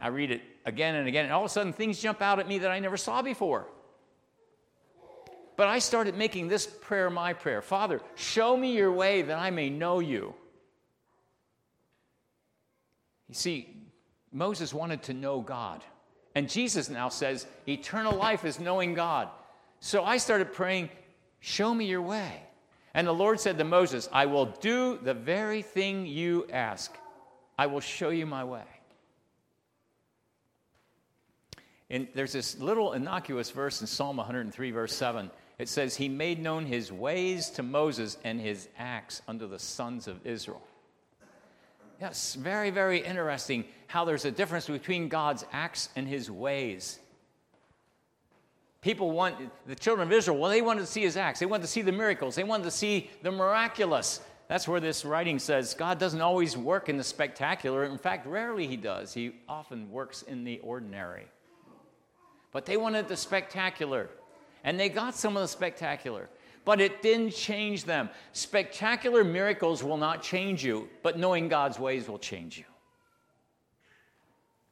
[0.00, 2.48] I read it again and again, and all of a sudden things jump out at
[2.48, 3.66] me that I never saw before.
[5.56, 9.50] But I started making this prayer my prayer Father, show me your way that I
[9.50, 10.34] may know you.
[13.28, 13.76] You see,
[14.32, 15.84] Moses wanted to know God.
[16.40, 19.28] And Jesus now says, eternal life is knowing God.
[19.80, 20.88] So I started praying,
[21.40, 22.32] Show me your way.
[22.94, 26.96] And the Lord said to Moses, I will do the very thing you ask.
[27.58, 28.62] I will show you my way.
[31.90, 35.30] And there's this little innocuous verse in Psalm 103, verse 7.
[35.58, 40.08] It says, He made known his ways to Moses and his acts unto the sons
[40.08, 40.62] of Israel.
[42.00, 46.98] Yes, very, very interesting how there's a difference between God's acts and his ways.
[48.80, 49.36] People want,
[49.66, 51.40] the children of Israel, well, they wanted to see his acts.
[51.40, 52.34] They wanted to see the miracles.
[52.34, 54.20] They wanted to see the miraculous.
[54.48, 57.84] That's where this writing says God doesn't always work in the spectacular.
[57.84, 59.12] In fact, rarely he does.
[59.12, 61.26] He often works in the ordinary.
[62.50, 64.08] But they wanted the spectacular.
[64.64, 66.30] And they got some of the spectacular
[66.64, 68.10] but it didn't change them.
[68.32, 72.64] Spectacular miracles will not change you, but knowing God's ways will change you.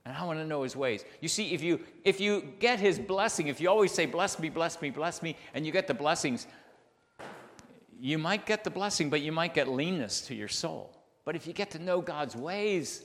[0.04, 1.04] And I want to know his ways.
[1.20, 4.48] You see, if you if you get his blessing, if you always say, bless me,
[4.48, 6.46] bless me, bless me, and you get the blessings,
[8.00, 10.96] you might get the blessing, but you might get leanness to your soul.
[11.24, 13.04] But if you get to know God's ways,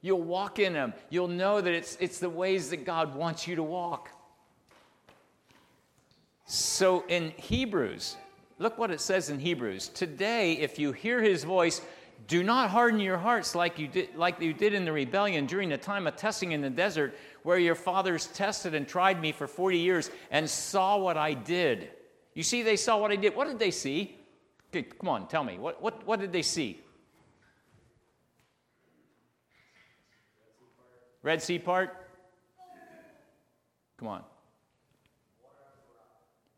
[0.00, 0.94] you'll walk in them.
[1.10, 4.08] You'll know that it's, it's the ways that God wants you to walk.
[6.44, 8.16] So in Hebrews,
[8.58, 9.88] look what it says in Hebrews.
[9.88, 11.80] Today, if you hear his voice,
[12.28, 15.68] do not harden your hearts like you did, like you did in the rebellion during
[15.68, 19.46] the time of testing in the desert, where your fathers tested and tried me for
[19.46, 21.90] 40 years and saw what I did.
[22.34, 23.34] You see, they saw what I did.
[23.34, 24.16] What did they see?
[24.70, 25.58] Okay, come on, tell me.
[25.58, 26.80] What, what, what did they see?
[31.22, 31.96] Red Sea part?
[33.98, 34.22] Come on.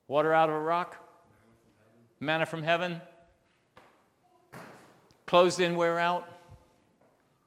[0.06, 0.96] Water out of a rock?
[2.20, 3.00] Manna from heaven?
[5.26, 6.28] Closed in, wear out?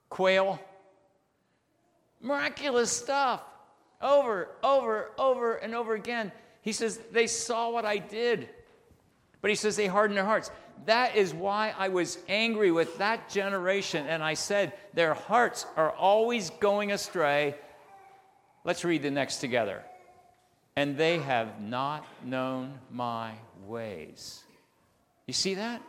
[0.10, 0.60] Quail?
[2.22, 3.41] Miraculous stuff.
[4.02, 6.32] Over, over, over, and over again.
[6.62, 8.50] He says, They saw what I did.
[9.41, 10.52] But he says, They hardened their hearts.
[10.86, 14.06] That is why I was angry with that generation.
[14.08, 17.56] And I said, Their hearts are always going astray.
[18.63, 19.84] Let's read the next together
[20.77, 23.31] and they have not known my
[23.65, 24.43] ways.
[25.25, 25.81] You see that?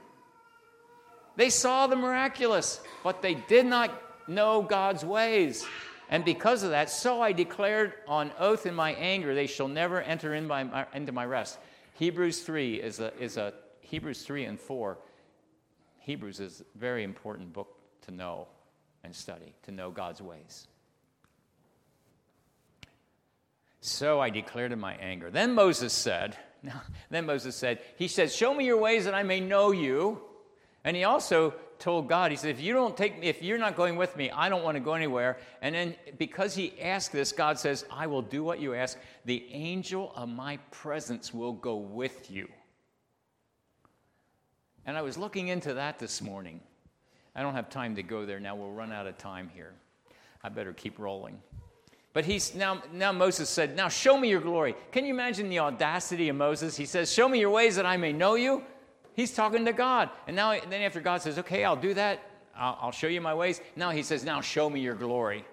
[1.36, 3.90] They saw the miraculous, but they did not
[4.26, 5.66] know God's ways.
[6.08, 10.00] And because of that, so I declared on oath in my anger, they shall never
[10.00, 11.58] enter in my, into my rest.
[11.92, 14.96] Hebrews 3 is a, is a Hebrews 3 and 4.
[15.98, 18.48] Hebrews is a very important book to know
[19.04, 20.66] and study, to know God's ways.
[23.80, 25.30] So I declared in my anger.
[25.30, 26.36] Then Moses said,
[27.10, 30.20] then Moses said, he said, Show me your ways that I may know you.
[30.84, 33.76] And he also told God, he said, if you don't take me, if you're not
[33.76, 35.38] going with me, I don't want to go anywhere.
[35.62, 38.98] And then because he asked this, God says, I will do what you ask.
[39.24, 42.48] The angel of my presence will go with you.
[44.86, 46.60] And I was looking into that this morning.
[47.34, 48.56] I don't have time to go there now.
[48.56, 49.74] We'll run out of time here.
[50.42, 51.38] I better keep rolling.
[52.18, 54.74] But he's now, now Moses said, Now show me your glory.
[54.90, 56.76] Can you imagine the audacity of Moses?
[56.76, 58.64] He says, Show me your ways that I may know you.
[59.14, 60.10] He's talking to God.
[60.26, 62.20] And now, then after God says, Okay, I'll do that,
[62.56, 63.60] I'll, I'll show you my ways.
[63.76, 65.44] Now he says, Now show me your glory.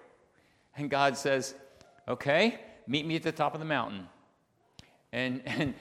[0.76, 1.54] And God says,
[2.08, 4.08] Okay, meet me at the top of the mountain.
[5.12, 5.72] And, and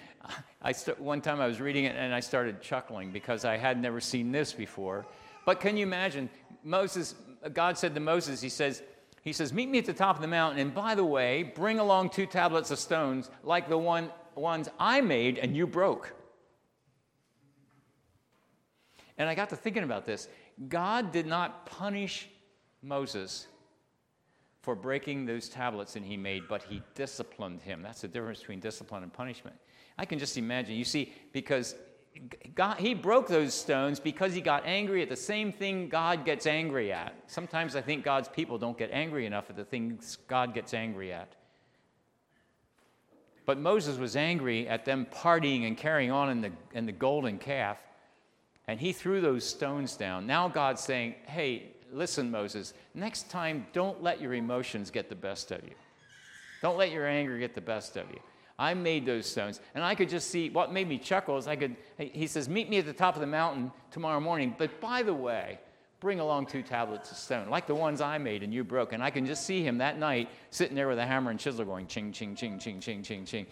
[0.62, 3.82] I st- one time I was reading it and I started chuckling because I had
[3.82, 5.08] never seen this before.
[5.48, 6.30] But can you imagine?
[6.63, 7.15] Moses,
[7.54, 8.84] God said to Moses, He says,
[9.25, 11.79] he says, Meet me at the top of the mountain, and by the way, bring
[11.79, 16.13] along two tablets of stones like the one, ones I made and you broke.
[19.17, 20.27] And I got to thinking about this.
[20.69, 22.29] God did not punish
[22.83, 23.47] Moses
[24.61, 27.81] for breaking those tablets that he made, but he disciplined him.
[27.81, 29.55] That's the difference between discipline and punishment.
[29.97, 30.75] I can just imagine.
[30.75, 31.75] You see, because
[32.56, 36.47] God, he broke those stones because he got angry at the same thing God gets
[36.47, 37.13] angry at.
[37.28, 41.12] Sometimes I think God's people don't get angry enough at the things God gets angry
[41.12, 41.36] at.
[43.45, 47.38] But Moses was angry at them partying and carrying on in the, in the golden
[47.38, 47.78] calf,
[48.67, 50.25] and he threw those stones down.
[50.25, 55.51] Now God's saying, Hey, listen, Moses, next time don't let your emotions get the best
[55.51, 55.75] of you.
[56.62, 58.19] Don't let your anger get the best of you.
[58.57, 59.59] I made those stones.
[59.73, 62.69] And I could just see what made me chuckle is I could, he says, Meet
[62.69, 64.55] me at the top of the mountain tomorrow morning.
[64.57, 65.59] But by the way,
[65.99, 68.93] bring along two tablets of stone, like the ones I made and you broke.
[68.93, 71.65] And I can just see him that night sitting there with a hammer and chisel
[71.65, 73.45] going ching, ching, ching, ching, ching, ching, ching,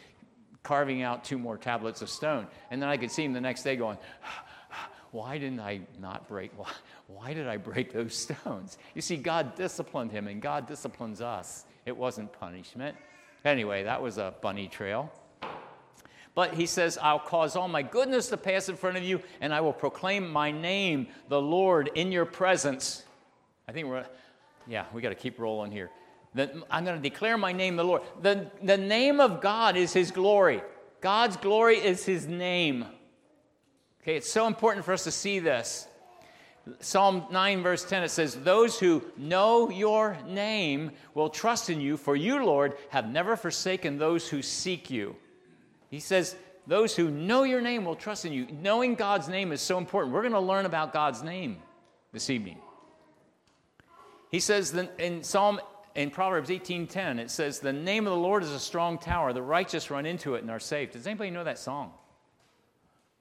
[0.62, 2.48] carving out two more tablets of stone.
[2.72, 3.98] And then I could see him the next day going,
[5.12, 6.52] why didn't I not break?
[6.58, 6.70] Why,
[7.08, 8.78] why did I break those stones?
[8.96, 11.66] You see, God disciplined him and God disciplines us.
[11.86, 12.96] It wasn't punishment.
[13.46, 15.12] Anyway, that was a bunny trail.
[16.36, 19.54] But he says, I'll cause all my goodness to pass in front of you, and
[19.54, 23.04] I will proclaim my name, the Lord, in your presence.
[23.68, 24.06] I think we're,
[24.68, 25.92] yeah, we got to keep rolling here.
[26.34, 28.02] The, I'm going to declare my name, the Lord.
[28.22, 30.64] The, the name of God is his glory.
[31.02, 32.86] God's glory is his name.
[34.02, 35.88] Okay, it's so important for us to see this.
[36.80, 41.98] Psalm 9, verse 10, it says, Those who know your name will trust in you,
[41.98, 45.16] for you, Lord, have never forsaken those who seek you.
[45.90, 48.48] He says, Those who know your name will trust in you.
[48.62, 50.14] Knowing God's name is so important.
[50.14, 51.58] We're going to learn about God's name
[52.14, 52.60] this evening.
[54.32, 55.60] He says in Psalm
[55.96, 59.42] in Proverbs 18:10, it says, The name of the Lord is a strong tower, the
[59.42, 60.92] righteous run into it and are safe.
[60.92, 61.92] Does anybody know that song?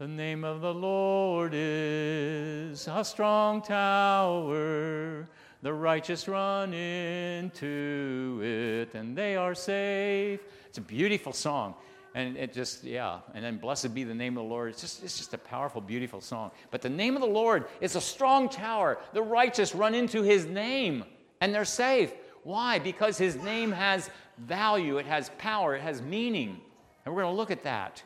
[0.02, 5.28] The name of the Lord is a strong tower.
[5.62, 10.40] The righteous run into it and they are safe.
[10.66, 11.76] It's a beautiful song.
[12.16, 13.20] And it just, yeah.
[13.32, 14.70] And then blessed be the name of the Lord.
[14.70, 16.50] It's just, it's just a powerful, beautiful song.
[16.72, 18.98] But the name of the Lord is a strong tower.
[19.12, 21.04] The righteous run into his name
[21.40, 22.12] and they're safe.
[22.42, 22.80] Why?
[22.80, 26.60] Because his name has value, it has power, it has meaning.
[27.06, 28.02] And we're going to look at that.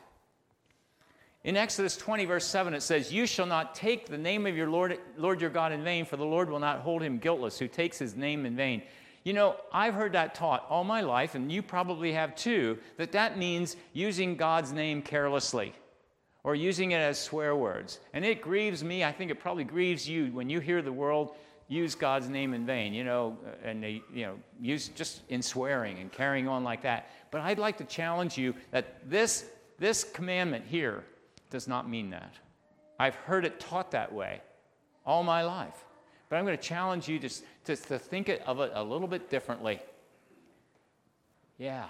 [1.47, 4.69] In Exodus 20, verse 7, it says, You shall not take the name of your
[4.69, 7.69] Lord, Lord your God in vain, for the Lord will not hold him guiltless who
[7.69, 8.81] takes his name in vain.
[9.23, 13.13] You know, I've heard that taught all my life, and you probably have too, that
[13.13, 15.73] that means using God's name carelessly
[16.43, 18.01] or using it as swear words.
[18.11, 19.05] And it grieves me.
[19.05, 21.33] I think it probably grieves you when you hear the world
[21.69, 25.41] use God's name in vain, you know, uh, and they, you know, use just in
[25.41, 27.09] swearing and carrying on like that.
[27.31, 29.45] But I'd like to challenge you that this,
[29.79, 31.05] this commandment here,
[31.49, 32.33] does not mean that.
[32.99, 34.41] I've heard it taught that way
[35.05, 35.85] all my life.
[36.29, 37.29] But I'm going to challenge you to,
[37.65, 39.79] to, to think of it a little bit differently.
[41.57, 41.85] Yeah.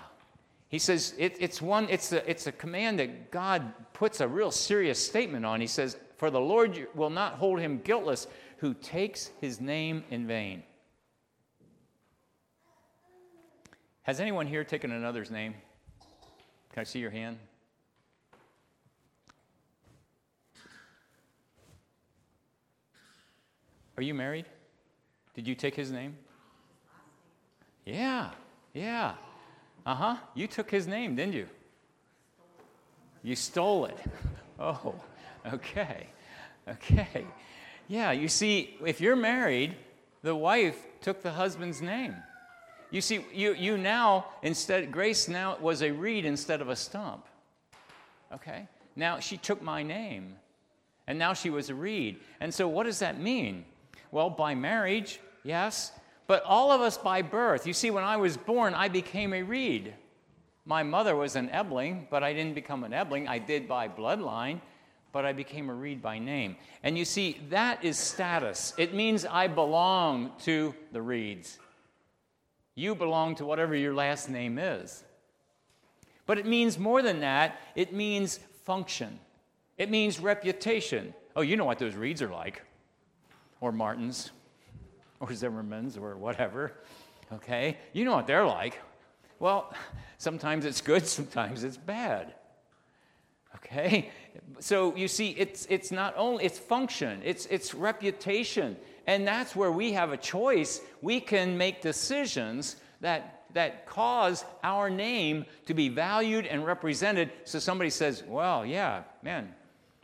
[0.70, 4.52] He says it, it's one, it's a, it's a command that God puts a real
[4.52, 5.62] serious statement on.
[5.62, 10.28] He says, For the Lord will not hold him guiltless who takes his name in
[10.28, 10.64] vain.
[14.04, 15.54] Has anyone here taken another's name?
[16.72, 17.38] Can I see your hand?
[23.98, 24.46] Are you married?
[25.34, 26.16] Did you take his name?
[27.86, 28.30] Yeah,
[28.74, 29.14] yeah.
[29.86, 30.16] Uh huh.
[30.36, 31.48] You took his name, didn't you?
[33.24, 33.98] You stole it.
[34.60, 34.96] Oh,
[35.54, 36.08] okay.
[36.68, 37.24] Okay.
[37.88, 39.76] Yeah, you see, if you're married,
[40.24, 42.16] the wife took the husband's name.
[42.90, 47.28] You see, you, you now, instead, Grace now was a reed instead of a stump.
[48.34, 48.68] Okay?
[48.96, 50.38] Now she took my name,
[51.06, 52.20] and now she was a reed.
[52.40, 53.64] And so, what does that mean?
[54.12, 55.92] Well, by marriage, yes,
[56.28, 57.66] but all of us by birth.
[57.66, 59.94] You see, when I was born, I became a reed.
[60.66, 63.28] My mother was an Ebling, but I didn't become an Ebling.
[63.28, 64.60] I did by bloodline,
[65.14, 66.58] but I became a reed by name.
[66.84, 68.74] And you see, that is status.
[68.78, 71.58] It means I belong to the reeds.
[72.76, 75.04] You belong to whatever your last name is.
[76.26, 79.20] But it means more than that, it means function,
[79.78, 81.14] it means reputation.
[81.36, 82.62] Oh, you know what those reeds are like
[83.62, 84.32] or Martins
[85.20, 86.74] or Zimmermans or whatever.
[87.34, 87.78] Okay?
[87.94, 88.80] You know what they're like.
[89.40, 89.74] Well,
[90.18, 92.34] sometimes it's good, sometimes it's bad.
[93.56, 94.12] Okay?
[94.60, 98.78] So you see, it's, it's not only it's function, it's, it's reputation.
[99.06, 100.82] And that's where we have a choice.
[101.02, 107.32] We can make decisions that, that cause our name to be valued and represented.
[107.46, 109.54] So somebody says, well, yeah, man,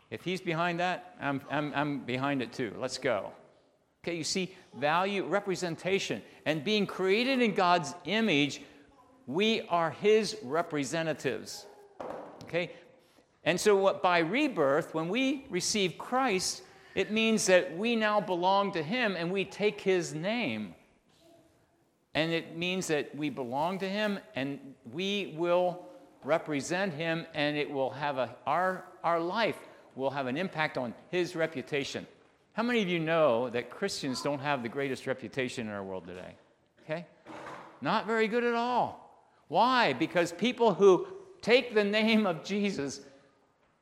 [0.09, 2.73] if he's behind that, I'm, I'm, I'm behind it too.
[2.79, 3.33] Let's go.
[4.03, 8.61] Okay, you see value, representation, and being created in God's image,
[9.27, 11.65] we are His representatives.
[12.43, 12.71] Okay,
[13.45, 16.63] And so, what, by rebirth, when we receive Christ,
[16.95, 20.75] it means that we now belong to Him and we take His name.
[22.13, 24.59] And it means that we belong to Him and
[24.91, 25.85] we will
[26.25, 29.57] represent Him and it will have a, our, our life
[29.95, 32.05] will have an impact on His reputation.
[32.53, 36.05] How many of you know that Christians don't have the greatest reputation in our world
[36.05, 36.35] today?
[36.83, 37.05] Okay?
[37.81, 39.27] Not very good at all.
[39.47, 39.93] Why?
[39.93, 41.07] Because people who
[41.41, 43.01] take the name of Jesus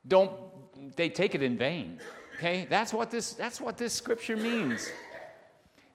[0.08, 0.32] don't
[0.96, 2.00] they take it in vain.
[2.38, 2.66] Okay?
[2.70, 4.90] That's what this that's what this scripture means.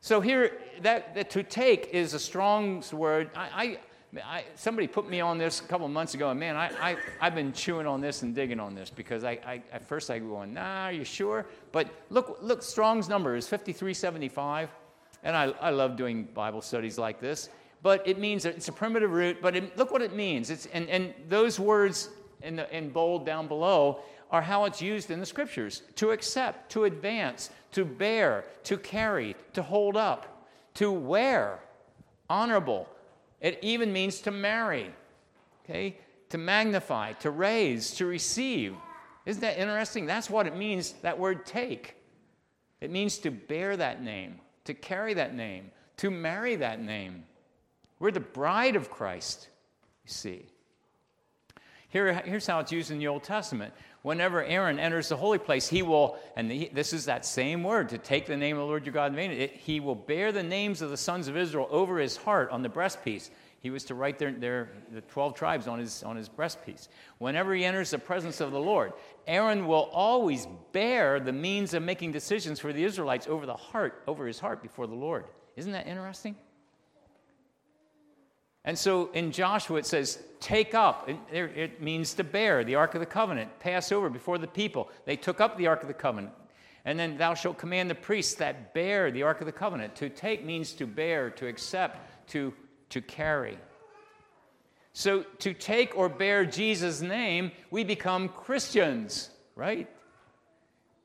[0.01, 0.53] So here
[0.83, 3.31] that, that to take is a strong word.
[3.35, 3.79] I, I,
[4.24, 7.34] I, somebody put me on this a couple months ago, and man, I, I, I've
[7.34, 10.28] been chewing on this and digging on this because I, I, at first I go
[10.28, 11.46] going, nah, are you sure?
[11.72, 14.70] But look, look, Strong's number is 5375,
[15.22, 17.48] and I, I love doing Bible studies like this.
[17.82, 20.50] But it means it's a primitive root, but it, look what it means.
[20.50, 22.10] It's, and, and those words
[22.42, 24.00] in, the, in bold down below
[24.30, 29.36] are how it's used in the scriptures to accept, to advance, to bear, to carry,
[29.52, 31.60] to hold up, to wear,
[32.28, 32.88] honorable.
[33.41, 34.91] It even means to marry,
[35.64, 35.99] okay?
[36.30, 38.74] To magnify, to raise, to receive.
[39.26, 40.07] Isn't that interesting?
[40.07, 41.97] That's what it means, that word take.
[42.80, 47.24] It means to bear that name, to carry that name, to marry that name.
[47.99, 49.49] We're the bride of Christ,
[50.05, 50.47] you see.
[51.89, 53.72] Here, here's how it's used in the Old Testament.
[54.07, 57.88] Whenever Aaron enters the holy place, he will, and he, this is that same word,
[57.88, 60.30] to take the name of the Lord your God in vain, it, he will bear
[60.30, 63.30] the names of the sons of Israel over his heart on the breastpiece.
[63.59, 66.86] He was to write their, their, the 12 tribes on his, on his breastpiece.
[67.18, 68.92] Whenever he enters the presence of the Lord,
[69.26, 74.04] Aaron will always bear the means of making decisions for the Israelites over the heart,
[74.07, 75.24] over his heart before the Lord.
[75.57, 76.36] Isn't that interesting?
[78.66, 81.08] And so in Joshua it says, take up.
[81.32, 84.90] It means to bear the Ark of the Covenant, pass over before the people.
[85.04, 86.34] They took up the Ark of the Covenant.
[86.84, 89.96] And then thou shalt command the priests that bear the Ark of the Covenant.
[89.96, 92.52] To take means to bear, to accept, to,
[92.90, 93.58] to carry.
[94.92, 99.88] So to take or bear Jesus' name, we become Christians, right?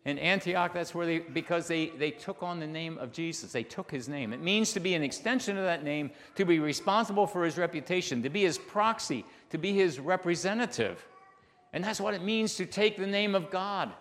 [0.03, 3.51] In Antioch, that's where they, because they, they took on the name of Jesus.
[3.51, 4.33] They took his name.
[4.33, 8.23] It means to be an extension of that name, to be responsible for his reputation,
[8.23, 11.05] to be his proxy, to be his representative.
[11.71, 13.91] And that's what it means to take the name of God.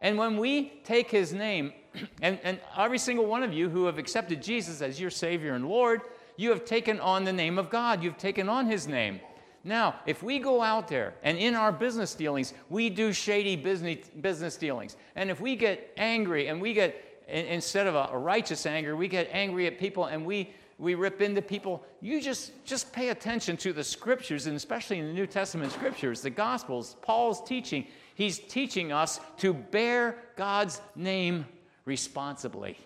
[0.00, 1.72] And when we take his name,
[2.22, 5.68] and, and every single one of you who have accepted Jesus as your Savior and
[5.68, 6.02] Lord,
[6.36, 8.04] you have taken on the name of God.
[8.04, 9.20] You've taken on his name.
[9.62, 14.56] Now, if we go out there and in our business dealings, we do shady business,
[14.56, 19.06] dealings, and if we get angry and we get, instead of a, righteous anger, we
[19.06, 23.58] get angry at people and we, we rip into people, you just, just pay attention
[23.58, 27.86] to the scriptures, and especially in the New Testament scriptures, the Gospels, Paul's teaching.
[28.14, 31.44] He's teaching us to bear God's name
[31.84, 32.78] responsibly.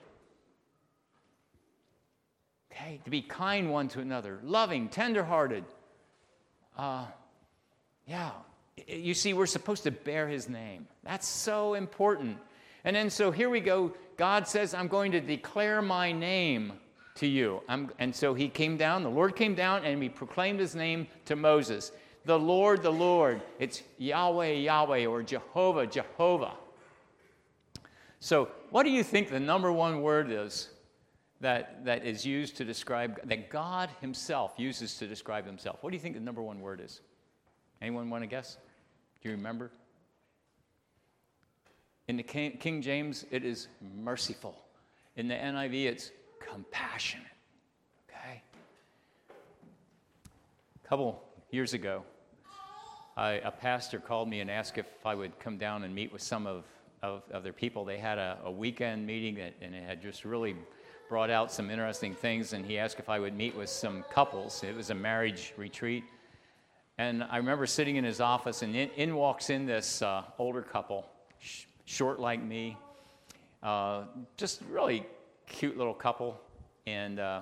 [2.73, 5.65] Okay, to be kind one to another, loving, tenderhearted
[6.77, 7.07] uh,
[8.07, 8.31] yeah,
[8.87, 10.87] you see, we're supposed to bear his name.
[11.05, 12.39] That's so important.
[12.85, 13.95] And then, so here we go.
[14.17, 16.75] God says, I'm going to declare my name
[17.17, 17.63] to you.
[17.69, 21.07] I'm, and so he came down, the Lord came down, and he proclaimed his name
[21.27, 21.93] to Moses.
[22.25, 23.41] The Lord, the Lord.
[23.59, 26.55] It's Yahweh, Yahweh, or Jehovah, Jehovah.
[28.21, 30.71] So, what do you think the number one word is
[31.45, 35.77] that, that is used to describe, that God Himself uses to describe Himself.
[35.83, 37.03] What do you think the number one word is?
[37.83, 38.57] Anyone want to guess?
[39.23, 39.71] Do you remember?
[42.09, 43.69] In the King James, it is
[44.03, 44.57] merciful.
[45.17, 47.27] In the NIV, it's compassionate.
[48.09, 48.43] Okay?
[50.83, 52.05] A couple years ago,
[53.19, 56.23] I, a pastor called me and asked if I would come down and meet with
[56.23, 56.65] some of,
[57.03, 57.85] of, of their people.
[57.85, 60.57] They had a, a weekend meeting, that, and it had just really
[61.09, 64.63] brought out some interesting things, and he asked if I would meet with some couples.
[64.65, 66.05] It was a marriage retreat.
[66.97, 70.63] And I remember sitting in his office, and in, in walks in this uh, older
[70.63, 71.07] couple,
[71.41, 72.77] sh- short like me,
[73.63, 74.05] uh,
[74.37, 75.05] just really
[75.47, 76.41] cute little couple.
[76.87, 77.41] And uh,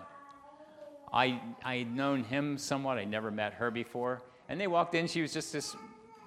[1.13, 2.99] I I'd known him somewhat.
[2.99, 4.23] I'd never met her before.
[4.49, 5.07] And they walked in.
[5.07, 5.77] She was just this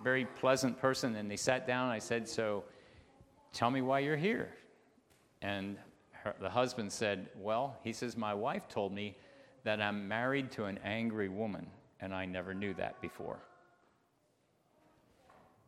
[0.04, 1.16] very pleasant person.
[1.16, 1.90] And they sat down.
[1.90, 2.64] I said, "So,
[3.54, 4.54] tell me why you're here."
[5.42, 5.78] And
[6.26, 9.16] her, the husband said, Well, he says, My wife told me
[9.64, 11.68] that I'm married to an angry woman,
[12.02, 13.40] and I never knew that before.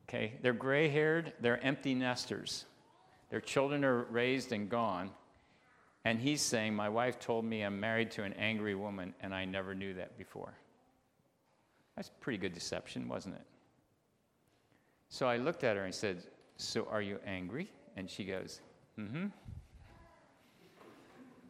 [0.09, 2.65] Okay, they're gray haired, they're empty nesters.
[3.29, 5.11] Their children are raised and gone.
[6.05, 9.45] And he's saying, My wife told me I'm married to an angry woman, and I
[9.45, 10.53] never knew that before.
[11.95, 13.45] That's pretty good deception, wasn't it?
[15.09, 16.23] So I looked at her and said,
[16.57, 17.69] So are you angry?
[17.95, 18.61] And she goes,
[18.97, 19.25] Mm hmm.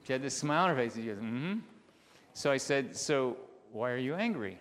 [0.08, 1.60] She had this smile on her face she goes, Mm hmm.
[2.34, 3.36] So I said, So
[3.74, 4.58] why are you angry?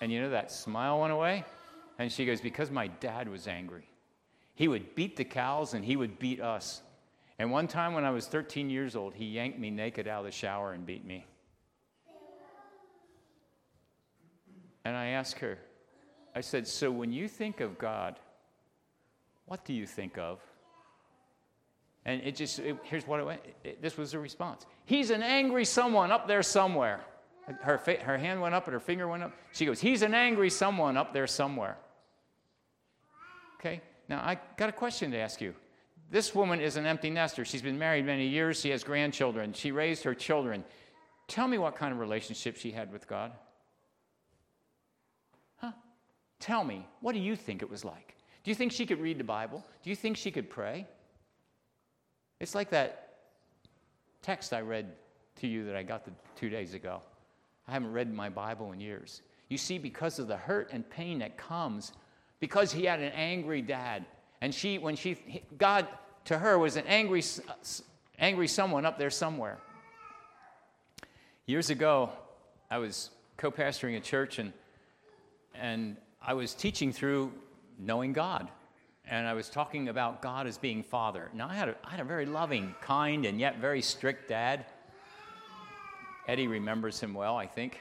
[0.00, 1.44] And you know, that smile went away.
[1.98, 3.88] And she goes, Because my dad was angry.
[4.54, 6.80] He would beat the cows and he would beat us.
[7.40, 10.26] And one time when I was 13 years old, he yanked me naked out of
[10.26, 11.26] the shower and beat me.
[14.84, 15.58] And I asked her,
[16.36, 18.20] I said, So when you think of God,
[19.46, 20.38] what do you think of?
[22.06, 23.40] And it just, it, here's what it went.
[23.62, 27.00] It, this was the response He's an angry someone up there somewhere.
[27.60, 29.32] Her, her hand went up and her finger went up.
[29.52, 31.76] She goes, He's an angry someone up there somewhere.
[33.60, 35.54] Okay, now I got a question to ask you.
[36.10, 37.44] This woman is an empty nester.
[37.44, 38.60] She's been married many years.
[38.60, 39.52] She has grandchildren.
[39.52, 40.64] She raised her children.
[41.26, 43.32] Tell me what kind of relationship she had with God.
[45.56, 45.72] Huh?
[46.38, 48.14] Tell me, what do you think it was like?
[48.42, 49.64] Do you think she could read the Bible?
[49.82, 50.86] Do you think she could pray?
[52.40, 53.18] It's like that
[54.22, 54.92] text I read
[55.40, 57.00] to you that I got the, two days ago.
[57.68, 59.22] I haven't read my Bible in years.
[59.48, 61.92] You see, because of the hurt and pain that comes,
[62.40, 64.04] because he had an angry dad,
[64.40, 65.86] and she, when she, God
[66.26, 67.22] to her was an angry,
[68.18, 69.58] angry someone up there somewhere.
[71.46, 72.10] Years ago,
[72.70, 74.52] I was co-pastoring a church, and
[75.54, 77.32] and I was teaching through
[77.78, 78.48] knowing God,
[79.06, 81.30] and I was talking about God as being Father.
[81.34, 84.66] Now, I had a, I had a very loving, kind, and yet very strict dad.
[86.26, 87.80] Eddie remembers him well, I think.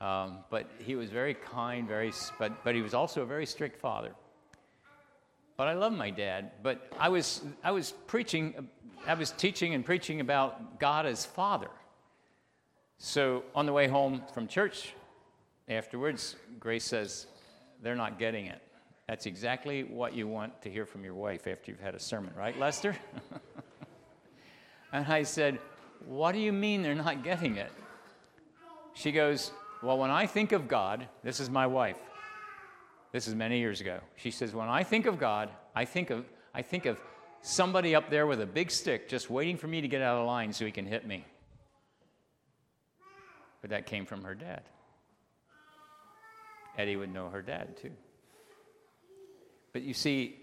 [0.00, 3.80] Um, but he was very kind, very, but, but he was also a very strict
[3.80, 4.10] father.
[5.56, 6.50] But I love my dad.
[6.62, 8.68] But I was, I was preaching,
[9.06, 11.70] I was teaching and preaching about God as Father.
[12.98, 14.94] So on the way home from church
[15.68, 17.26] afterwards, Grace says,
[17.82, 18.60] They're not getting it.
[19.08, 22.32] That's exactly what you want to hear from your wife after you've had a sermon,
[22.36, 22.96] right, Lester?
[24.92, 25.58] and I said,
[26.06, 27.70] What do you mean they're not getting it?
[28.94, 29.52] She goes,
[29.82, 31.98] Well, when I think of God, this is my wife.
[33.12, 34.00] This is many years ago.
[34.16, 36.24] She says, When I think of God, I think of,
[36.54, 36.98] I think of
[37.42, 40.26] somebody up there with a big stick just waiting for me to get out of
[40.26, 41.26] line so he can hit me.
[43.60, 44.62] But that came from her dad.
[46.78, 47.92] Eddie would know her dad too.
[49.74, 50.36] But you see,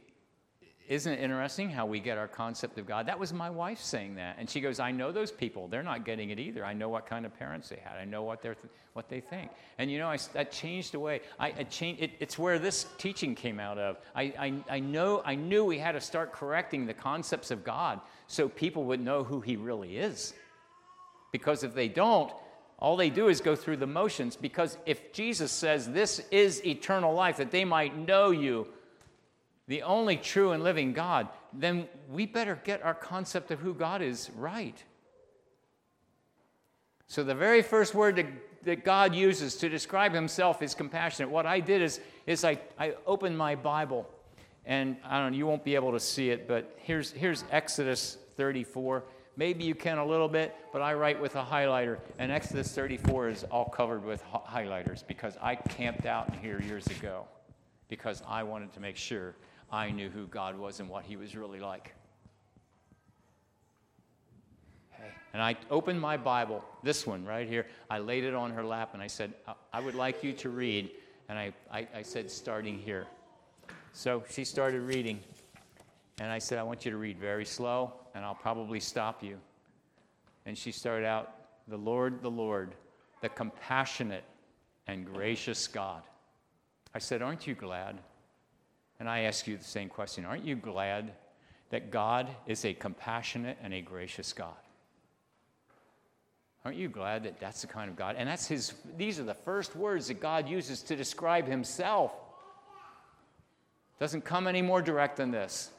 [0.89, 3.05] isn't it interesting how we get our concept of God?
[3.05, 4.35] That was my wife saying that.
[4.37, 5.69] And she goes, I know those people.
[5.69, 6.65] They're not getting it either.
[6.65, 7.97] I know what kind of parents they had.
[7.97, 9.51] I know what, they're th- what they think.
[9.77, 11.21] And you know, I, that changed the way.
[11.39, 13.99] I, I changed, it, it's where this teaching came out of.
[14.13, 18.01] I, I, I, know, I knew we had to start correcting the concepts of God
[18.27, 20.33] so people would know who He really is.
[21.31, 22.33] Because if they don't,
[22.79, 24.35] all they do is go through the motions.
[24.35, 28.67] Because if Jesus says, This is eternal life, that they might know you,
[29.71, 34.01] the only true and living God, then we better get our concept of who God
[34.01, 34.83] is right.
[37.07, 38.27] So, the very first word
[38.65, 41.31] that, God uses to describe himself is compassionate.
[41.31, 44.09] What I did is, is I, I opened my Bible,
[44.65, 48.17] and I don't know, you won't be able to see it, but here's, here's Exodus
[48.35, 49.05] 34.
[49.37, 51.97] Maybe you can a little bit, but I write with a highlighter.
[52.19, 56.87] And Exodus 34 is all covered with highlighters because I camped out in here years
[56.87, 57.23] ago
[57.87, 59.33] because I wanted to make sure
[59.71, 61.93] I knew who God was and what He was really like.
[65.33, 67.65] And I opened my Bible, this one right here.
[67.89, 69.33] I laid it on her lap and I said,
[69.71, 70.91] I would like you to read.
[71.29, 73.07] And I, I, I said, starting here.
[73.93, 75.21] So she started reading.
[76.19, 79.37] And I said, I want you to read very slow, and I'll probably stop you.
[80.45, 81.33] And she started out,
[81.67, 82.75] The Lord, the Lord,
[83.21, 84.23] the compassionate
[84.87, 86.03] and gracious God.
[86.93, 87.97] I said, Aren't you glad?
[89.01, 91.13] And I ask you the same question Aren't you glad
[91.71, 94.53] that God is a compassionate and a gracious God?
[96.63, 98.15] Aren't you glad that that's the kind of God?
[98.15, 102.11] And that's his, these are the first words that God uses to describe himself.
[103.99, 105.71] Doesn't come any more direct than this.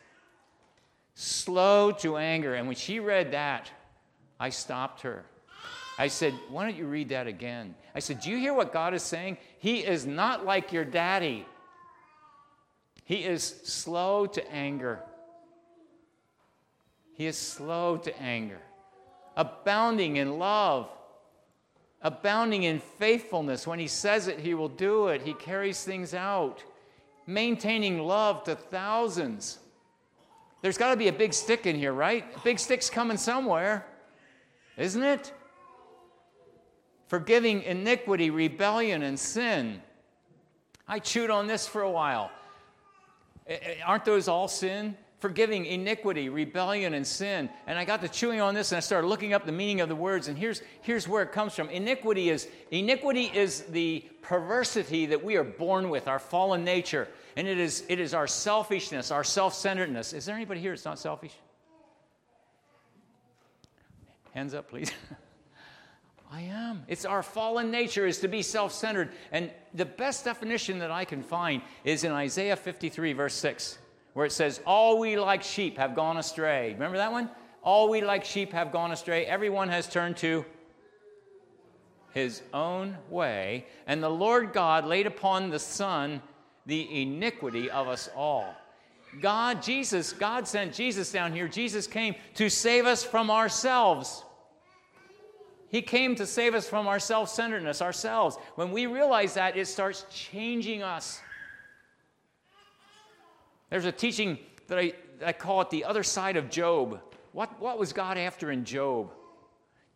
[1.15, 2.57] Slow to anger.
[2.57, 3.71] And when she read that,
[4.41, 5.25] I stopped her.
[5.97, 7.77] I said, Why don't you read that again?
[7.95, 9.39] I said, Do you hear what God is saying?
[9.59, 11.47] He is not like your daddy.
[13.05, 15.01] He is slow to anger.
[17.15, 18.61] He is slow to anger,
[19.37, 20.89] abounding in love,
[22.01, 23.67] abounding in faithfulness.
[23.67, 25.23] When he says it, he will do it.
[25.23, 26.65] He carries things out,
[27.27, 29.59] maintaining love to thousands.
[30.63, 32.25] There's got to be a big stick in here, right?
[32.37, 33.85] A big stick's coming somewhere,
[34.77, 35.33] isn't it?
[37.09, 39.83] Forgiving iniquity, rebellion, and sin.
[40.89, 42.31] I chewed on this for a while
[43.85, 44.97] Aren't those all sin?
[45.19, 47.49] Forgiving iniquity, rebellion, and sin.
[47.67, 49.89] And I got to chewing on this and I started looking up the meaning of
[49.89, 51.69] the words, and here's, here's where it comes from.
[51.69, 57.09] Iniquity is iniquity is the perversity that we are born with, our fallen nature.
[57.37, 60.13] And it is, it is our selfishness, our self-centeredness.
[60.13, 61.33] Is there anybody here that's not selfish?
[64.35, 64.91] Hands up, please.
[66.33, 66.85] I am.
[66.89, 69.11] It's our fallen nature is to be self centered.
[69.33, 73.79] And the best definition that I can find is in Isaiah 53, verse 6,
[74.15, 76.73] where it says, All we like sheep have gone astray.
[76.73, 77.29] Remember that one?
[77.63, 79.27] All we like sheep have gone astray.
[79.27, 80.47] Everyone has turned to
[82.15, 83.67] his own way.
[83.87, 86.23] And the Lord God laid upon the Son
[86.65, 88.55] the iniquity of us all.
[89.21, 91.47] God, Jesus, God sent Jesus down here.
[91.47, 94.25] Jesus came to save us from ourselves.
[95.73, 98.37] He came to save us from our self centeredness, ourselves.
[98.57, 101.21] When we realize that, it starts changing us.
[103.71, 104.93] There's a teaching that I,
[105.25, 107.01] I call it the other side of Job.
[107.33, 109.13] What, what was God after in Job?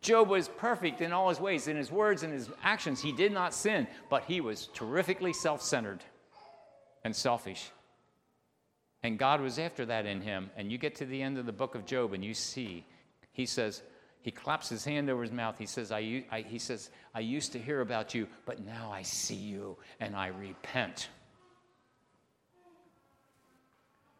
[0.01, 2.99] Job was perfect in all his ways, in his words and his actions.
[2.99, 6.03] He did not sin, but he was terrifically self centered
[7.03, 7.69] and selfish.
[9.03, 10.49] And God was after that in him.
[10.57, 12.83] And you get to the end of the book of Job and you see,
[13.31, 13.83] he says,
[14.27, 15.57] he claps his hand over his mouth.
[15.57, 19.03] He says, I, I, he says, I used to hear about you, but now I
[19.03, 21.07] see you and I repent.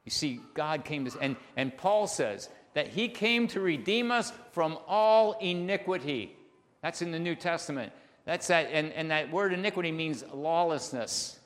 [0.05, 4.31] You see, God came to, and, and Paul says that he came to redeem us
[4.53, 6.33] from all iniquity.
[6.81, 7.91] That's in the New Testament.
[8.23, 11.37] That's that, and, and that word iniquity means lawlessness.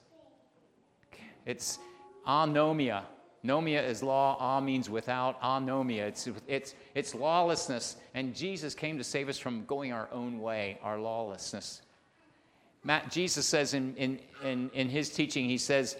[1.47, 1.79] It's
[2.27, 3.05] anomia.
[3.43, 6.01] Nomia is law, a means without, anomia.
[6.01, 7.95] It's, it's, it's lawlessness.
[8.13, 11.81] And Jesus came to save us from going our own way, our lawlessness.
[12.83, 15.97] Matt, Jesus says in, in, in, in his teaching, he says,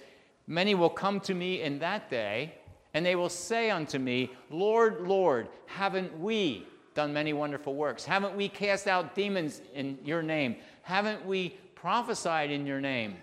[0.48, 2.56] Many will come to me in that day,
[2.94, 8.04] and they will say unto me, Lord, Lord, haven't we done many wonderful works?
[8.04, 10.58] Haven't we cast out demons in your name?
[10.84, 13.16] Haven't we prophesied in your name?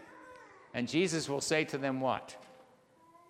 [0.75, 2.37] And Jesus will say to them, What?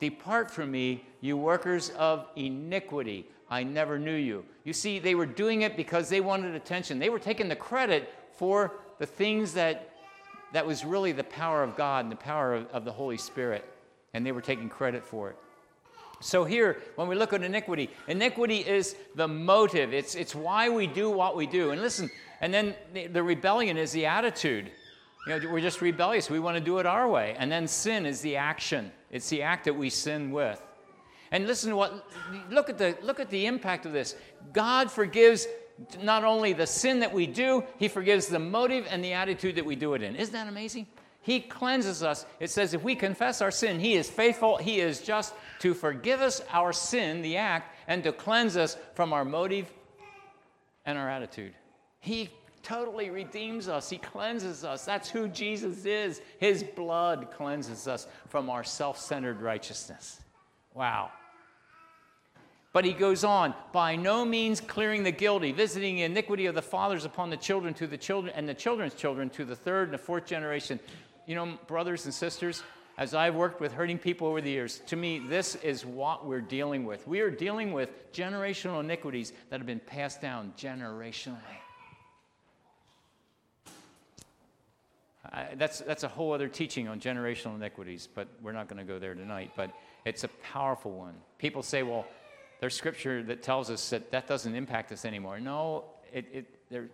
[0.01, 3.27] Depart from me, you workers of iniquity.
[3.51, 4.45] I never knew you.
[4.65, 6.99] You see, they were doing it because they wanted attention.
[6.99, 9.91] They were taking the credit for the things that,
[10.53, 13.65] that was really the power of God and the power of, of the Holy Spirit.
[14.15, 15.37] And they were taking credit for it.
[16.21, 19.95] So, here, when we look at iniquity, iniquity is the motive.
[19.95, 21.71] It's, it's why we do what we do.
[21.71, 24.71] And listen, and then the, the rebellion is the attitude.
[25.27, 26.29] You know, we're just rebellious.
[26.29, 27.37] We want to do it our way.
[27.39, 28.91] And then sin is the action.
[29.11, 30.63] It's the act that we sin with.
[31.31, 32.11] And listen to what
[32.51, 34.15] look at the look at the impact of this.
[34.53, 35.47] God forgives
[36.03, 39.65] not only the sin that we do, he forgives the motive and the attitude that
[39.65, 40.17] we do it in.
[40.17, 40.87] Isn't that amazing?
[41.21, 42.25] He cleanses us.
[42.41, 46.21] It says if we confess our sin, he is faithful, he is just to forgive
[46.21, 49.71] us our sin, the act, and to cleanse us from our motive
[50.87, 51.53] and our attitude.
[52.01, 52.31] He
[52.63, 53.91] totally redeems us.
[53.91, 54.85] He cleanses us.
[54.85, 56.21] That's who Jesus is.
[56.39, 60.21] His blood cleanses us from our self centered righteousness.
[60.75, 61.11] Wow.
[62.73, 66.63] But he goes on, by no means clearing the guilty, visiting the iniquity of the
[66.63, 69.95] fathers upon the children to the children and the children's children to the third and
[69.95, 70.79] the fourth generation.
[71.27, 72.63] You know, brothers and sisters,
[72.99, 76.41] as I've worked with hurting people over the years, to me, this is what we're
[76.41, 77.07] dealing with.
[77.09, 81.37] We are dealing with generational iniquities that have been passed down generationally.
[85.57, 88.99] That's, that's a whole other teaching on generational iniquities, but we're not going to go
[88.99, 89.53] there tonight.
[89.57, 89.71] But
[90.05, 91.15] it's a powerful one.
[91.39, 92.07] People say, well,
[92.61, 95.39] there's scripture that tells us that that doesn't impact us anymore.
[95.39, 96.89] No, it, it, there,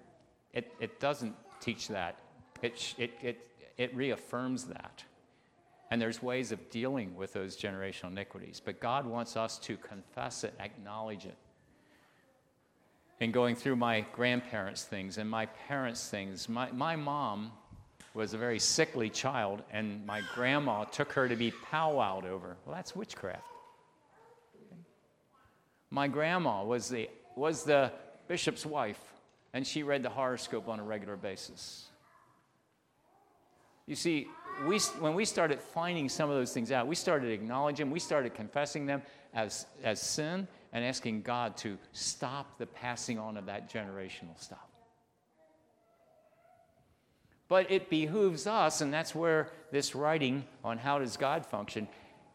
[0.53, 2.17] it, it doesn't teach that.
[2.63, 5.05] It, it, it, it reaffirms that.
[5.91, 8.61] And there's ways of dealing with those generational iniquities.
[8.65, 11.37] But God wants us to confess it, acknowledge it.
[13.21, 17.53] In going through my grandparents' things and my parents' things, my, my mom
[18.15, 22.57] was a very sickly child, and my grandma took her to be powwowed over.
[22.65, 23.43] Well, that's witchcraft.
[25.91, 27.93] My grandma was the, was the
[28.29, 29.01] bishop's wife,
[29.53, 31.89] and she read the horoscope on a regular basis.
[33.87, 34.29] You see,
[34.67, 38.35] we, when we started finding some of those things out, we started acknowledging, we started
[38.35, 39.03] confessing them
[39.35, 44.74] as, as sin and asking God to stop the passing on of that generational stuff.
[47.49, 51.89] But it behooves us, and that's where this writing on how does God function,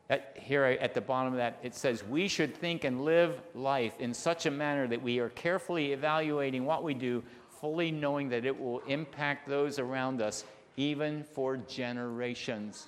[0.10, 3.94] at, here at the bottom of that, it says, We should think and live life
[4.00, 7.24] in such a manner that we are carefully evaluating what we do,
[7.62, 10.44] fully knowing that it will impact those around us,
[10.78, 12.88] even for generations.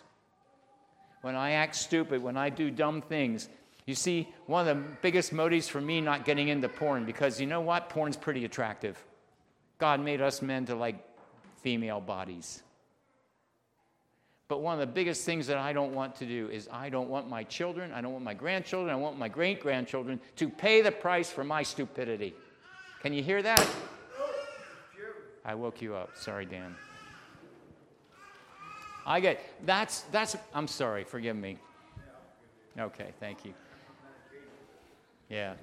[1.22, 3.48] when I act stupid, when I do dumb things.
[3.86, 7.46] You see, one of the biggest motives for me not getting into porn, because you
[7.46, 7.90] know what?
[7.90, 9.04] Porn's pretty attractive.
[9.78, 11.11] God made us men to like
[11.62, 12.64] female bodies.
[14.48, 17.10] But one of the biggest things that I don't want to do is I don't
[17.10, 20.82] want my children, I don't want my grandchildren, I want my great grandchildren to pay
[20.82, 22.34] the price for my stupidity.
[23.02, 23.66] Can you hear that?
[25.46, 26.10] I woke you up.
[26.16, 26.76] Sorry, Dan.
[29.06, 31.58] I get that's that's I'm sorry, forgive me.
[32.78, 33.54] Okay, thank you.
[35.30, 35.54] Yeah.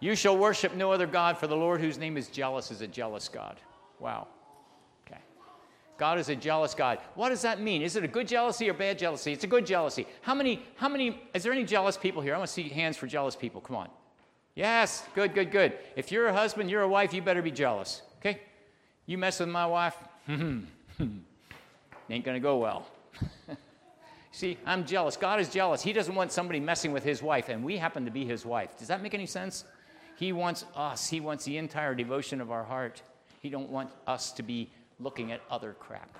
[0.00, 2.86] You shall worship no other God, for the Lord whose name is jealous is a
[2.86, 3.56] jealous God.
[3.98, 4.28] Wow.
[5.06, 5.20] Okay.
[5.96, 6.98] God is a jealous God.
[7.14, 7.82] What does that mean?
[7.82, 9.32] Is it a good jealousy or bad jealousy?
[9.32, 10.06] It's a good jealousy.
[10.20, 12.34] How many, how many, is there any jealous people here?
[12.34, 13.60] I want to see hands for jealous people.
[13.60, 13.88] Come on.
[14.54, 15.78] Yes, good, good, good.
[15.96, 18.02] If you're a husband, you're a wife, you better be jealous.
[18.18, 18.40] Okay?
[19.04, 19.96] You mess with my wife,
[20.28, 22.86] ain't gonna go well.
[24.32, 25.16] See, I'm jealous.
[25.16, 25.82] God is jealous.
[25.82, 28.76] He doesn't want somebody messing with his wife, and we happen to be his wife.
[28.78, 29.64] Does that make any sense?
[30.16, 31.08] He wants us.
[31.08, 33.02] He wants the entire devotion of our heart.
[33.40, 36.18] He don't want us to be looking at other crap.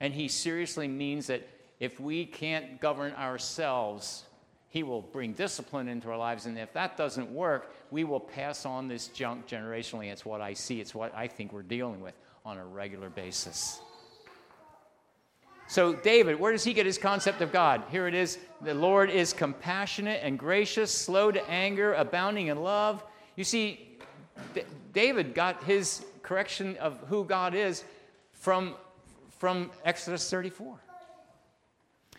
[0.00, 1.46] And he seriously means that
[1.78, 4.24] if we can't govern ourselves,
[4.68, 6.46] he will bring discipline into our lives.
[6.46, 10.10] And if that doesn't work, we will pass on this junk generationally.
[10.10, 12.14] It's what I see, it's what I think we're dealing with
[12.46, 13.80] on a regular basis.
[15.70, 17.84] So, David, where does he get his concept of God?
[17.92, 23.04] Here it is The Lord is compassionate and gracious, slow to anger, abounding in love.
[23.36, 23.96] You see,
[24.52, 27.84] D- David got his correction of who God is
[28.32, 28.74] from,
[29.38, 30.76] from Exodus 34.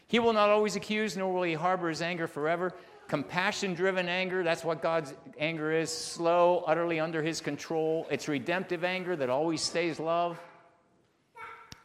[0.08, 2.72] He will not always accuse, nor will he harbor his anger forever.
[3.10, 5.92] Compassion driven anger, that's what God's anger is.
[5.92, 8.08] Slow, utterly under his control.
[8.10, 10.40] It's redemptive anger that always stays love.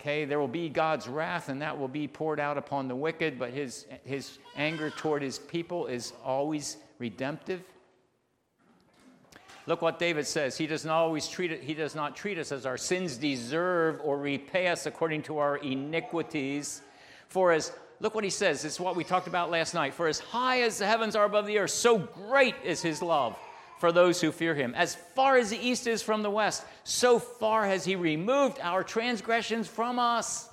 [0.06, 3.40] Okay, there will be God's wrath, and that will be poured out upon the wicked,
[3.40, 7.60] but his, his anger toward his people is always redemptive.
[9.66, 10.56] Look what David says.
[10.56, 14.00] He does not always treat it, he does not treat us as our sins deserve
[14.04, 16.82] or repay us according to our iniquities.
[17.26, 19.92] For as look what he says, it's what we talked about last night.
[19.92, 23.36] For as high as the heavens are above the earth, so great is his love
[23.78, 24.74] for those who fear him.
[24.74, 28.82] As far as the east is from the west, so far has he removed our
[28.82, 30.48] transgressions from us.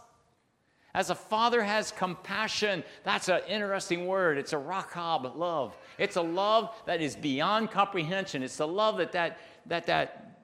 [0.96, 4.38] As a father has compassion, that's an interesting word.
[4.38, 5.76] It's a racham love.
[5.98, 8.44] It's a love that is beyond comprehension.
[8.44, 10.38] It's the love that that, that, that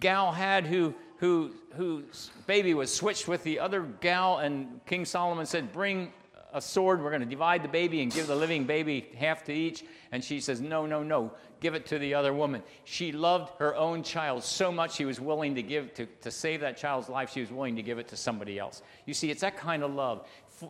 [0.00, 5.44] gal had who, who, whose baby was switched with the other gal, and King Solomon
[5.44, 6.12] said, Bring
[6.52, 7.02] a sword.
[7.02, 9.84] We're going to divide the baby and give the living baby half to each.
[10.10, 11.32] And she says, No, no, no
[11.62, 12.62] give it to the other woman.
[12.84, 16.60] She loved her own child so much she was willing to give, to, to save
[16.60, 18.82] that child's life, she was willing to give it to somebody else.
[19.06, 20.26] You see, it's that kind of love.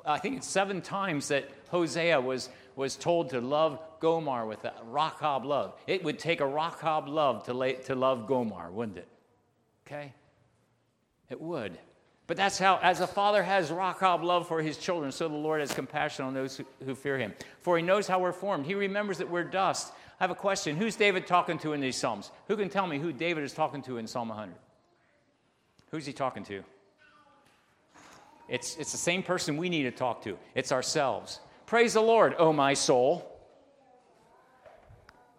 [0.07, 4.75] I think it's seven times that Hosea was, was told to love Gomer with a
[4.91, 5.75] Racham love.
[5.87, 9.09] It would take a Racham love to, lay, to love Gomer, wouldn't it?
[9.87, 10.13] Okay?
[11.31, 11.79] It would.
[12.27, 15.61] But that's how, as a father has Racham love for his children, so the Lord
[15.61, 17.35] has compassion on those who, who fear him.
[17.61, 18.65] For he knows how we're formed.
[18.65, 19.93] He remembers that we're dust.
[20.21, 20.77] I have a question.
[20.77, 22.31] Who's David talking to in these Psalms?
[22.47, 24.55] Who can tell me who David is talking to in Psalm 100?
[25.91, 26.63] Who's he talking to?
[28.49, 30.39] It's, it's the same person we need to talk to.
[30.55, 31.41] It's ourselves.
[31.67, 33.32] Praise the Lord, O my soul.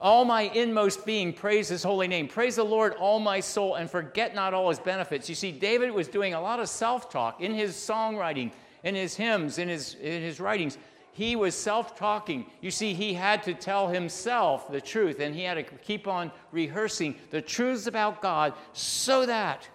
[0.04, 2.28] All my inmost being, praise his holy name.
[2.28, 5.28] Praise the Lord, all my soul, and forget not all his benefits.
[5.28, 8.52] You see, David was doing a lot of self talk in his songwriting,
[8.84, 10.78] in his hymns, in his, in his writings
[11.14, 12.48] he was self talking.
[12.60, 16.32] You see, he had to tell himself the truth, and he had to keep on
[16.52, 19.70] rehearsing the truths about God so that,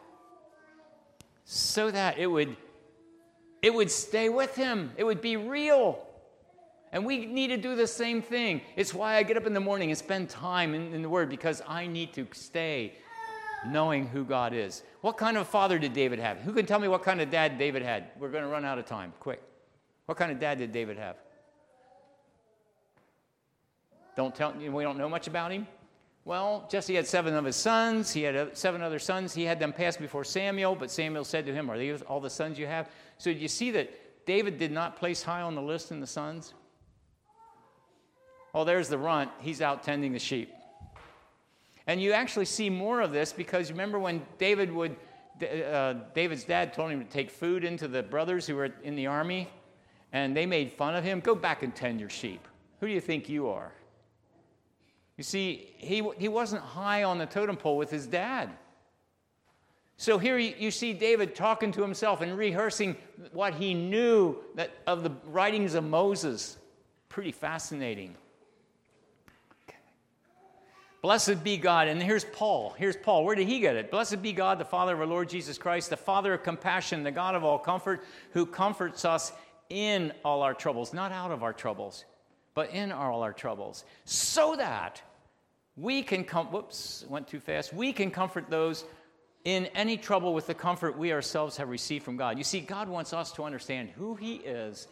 [1.44, 2.56] so that it would,
[3.62, 6.04] it would stay with him, it would be real.
[6.92, 8.62] And we need to do the same thing.
[8.76, 11.28] It's why I get up in the morning and spend time in, in the Word
[11.28, 12.94] because I need to stay
[13.66, 14.82] knowing who God is.
[15.00, 16.38] What kind of father did David have?
[16.38, 18.10] Who can tell me what kind of dad David had?
[18.18, 19.12] We're going to run out of time.
[19.20, 19.42] Quick.
[20.06, 21.16] What kind of dad did David have?
[24.16, 25.66] Don't tell, we don't know much about him.
[26.24, 28.12] Well, Jesse had seven of his sons.
[28.12, 29.32] He had uh, seven other sons.
[29.32, 32.28] He had them pass before Samuel, but Samuel said to him, Are these all the
[32.28, 32.90] sons you have?
[33.16, 36.52] So you see that David did not place high on the list in the sons?
[38.58, 39.30] Oh, there's the runt.
[39.40, 40.52] He's out tending the sheep.
[41.86, 44.96] And you actually see more of this because you remember when David would,
[45.40, 49.06] uh, David's dad told him to take food into the brothers who were in the
[49.06, 49.48] army,
[50.12, 51.20] and they made fun of him.
[51.20, 52.48] Go back and tend your sheep.
[52.80, 53.70] Who do you think you are?
[55.16, 58.50] You see, he, he wasn't high on the totem pole with his dad.
[59.98, 62.96] So here you, see David talking to himself and rehearsing
[63.32, 66.56] what he knew that of the writings of Moses.
[67.08, 68.16] Pretty fascinating.
[71.00, 71.88] Blessed be God.
[71.88, 72.74] And here's Paul.
[72.76, 73.24] Here's Paul.
[73.24, 73.90] Where did he get it?
[73.90, 77.12] Blessed be God, the Father of our Lord Jesus Christ, the Father of compassion, the
[77.12, 79.32] God of all comfort, who comforts us
[79.70, 82.04] in all our troubles, not out of our troubles,
[82.54, 85.00] but in all our troubles, so that
[85.76, 86.46] we can come.
[86.48, 87.72] Whoops, went too fast.
[87.72, 88.84] We can comfort those
[89.44, 92.38] in any trouble with the comfort we ourselves have received from God.
[92.38, 94.88] You see, God wants us to understand who He is.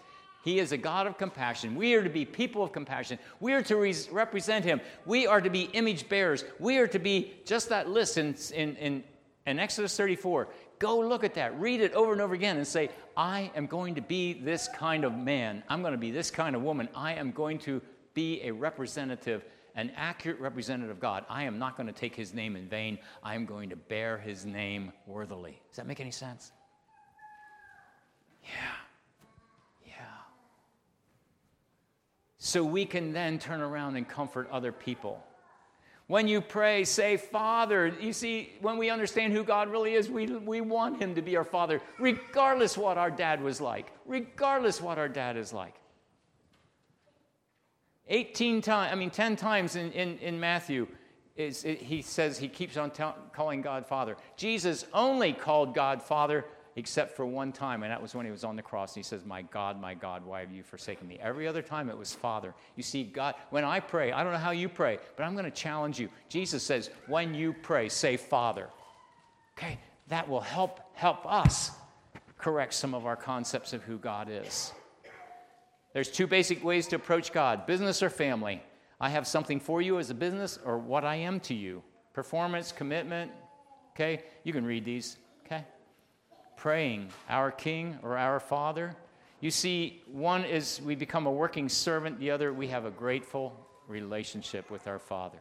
[0.46, 1.74] He is a God of compassion.
[1.74, 3.18] We are to be people of compassion.
[3.40, 4.80] We are to re- represent Him.
[5.04, 6.44] We are to be image bearers.
[6.60, 9.02] We are to be just that list in, in, in,
[9.44, 10.46] in Exodus 34.
[10.78, 13.96] Go look at that, read it over and over again, and say, I am going
[13.96, 15.64] to be this kind of man.
[15.68, 16.88] I'm going to be this kind of woman.
[16.94, 17.82] I am going to
[18.14, 19.44] be a representative
[19.74, 21.26] an accurate representative of God.
[21.28, 22.98] I am not going to take his name in vain.
[23.22, 25.60] I am going to bear his name worthily.
[25.68, 26.52] Does that make any sense?
[28.44, 28.50] Yeah.
[28.54, 28.85] Yeah.
[32.46, 35.20] So we can then turn around and comfort other people.
[36.06, 37.92] When you pray, say, Father.
[38.00, 41.36] You see, when we understand who God really is, we, we want Him to be
[41.36, 45.74] our Father, regardless what our dad was like, regardless what our dad is like.
[48.06, 50.86] 18 times, I mean, 10 times in, in, in Matthew,
[51.34, 54.16] is, it, he says he keeps on t- calling God Father.
[54.36, 56.44] Jesus only called God Father
[56.76, 58.94] except for one time, and that was when he was on the cross.
[58.94, 61.18] And he says, My God, my God, why have you forsaken me?
[61.20, 62.54] Every other time it was Father.
[62.76, 65.46] You see, God, when I pray, I don't know how you pray, but I'm going
[65.46, 66.10] to challenge you.
[66.28, 68.68] Jesus says, When you pray, say Father.
[69.58, 71.70] Okay, that will help help us
[72.38, 74.72] correct some of our concepts of who God is.
[75.94, 78.62] There's two basic ways to approach God business or family.
[79.00, 81.82] I have something for you as a business or what I am to you.
[82.12, 83.30] Performance, commitment.
[83.94, 84.24] Okay?
[84.44, 85.16] You can read these.
[85.44, 85.64] Okay?
[86.56, 88.96] Praying, our King or our Father.
[89.40, 93.54] You see, one is we become a working servant, the other, we have a grateful
[93.86, 95.38] relationship with our Father.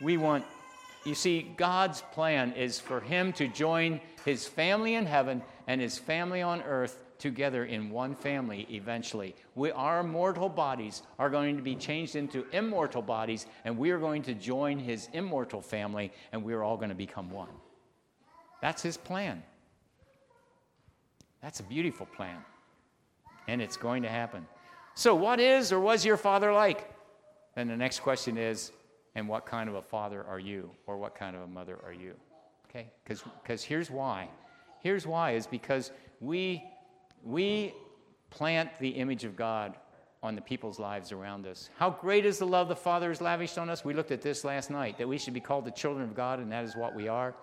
[0.00, 0.44] We want,
[1.04, 5.98] you see, God's plan is for Him to join His family in heaven and His
[5.98, 9.36] family on earth together in one family eventually.
[9.54, 13.98] We, our mortal bodies are going to be changed into immortal bodies, and we are
[13.98, 17.48] going to join his immortal family, and we're all going to become one.
[18.60, 19.44] That's his plan.
[21.42, 22.38] That's a beautiful plan.
[23.48, 24.46] And it's going to happen.
[24.94, 26.90] So, what is or was your father like?
[27.54, 28.72] Then the next question is,
[29.14, 30.70] and what kind of a father are you?
[30.86, 32.14] Or what kind of a mother are you?
[32.68, 32.90] Okay?
[33.04, 34.28] Because here's why.
[34.80, 36.62] Here's why is because we
[37.24, 37.74] we
[38.30, 39.76] plant the image of God
[40.22, 41.68] on the people's lives around us.
[41.76, 43.84] How great is the love the Father has lavished on us?
[43.84, 46.38] We looked at this last night that we should be called the children of God,
[46.38, 47.34] and that is what we are.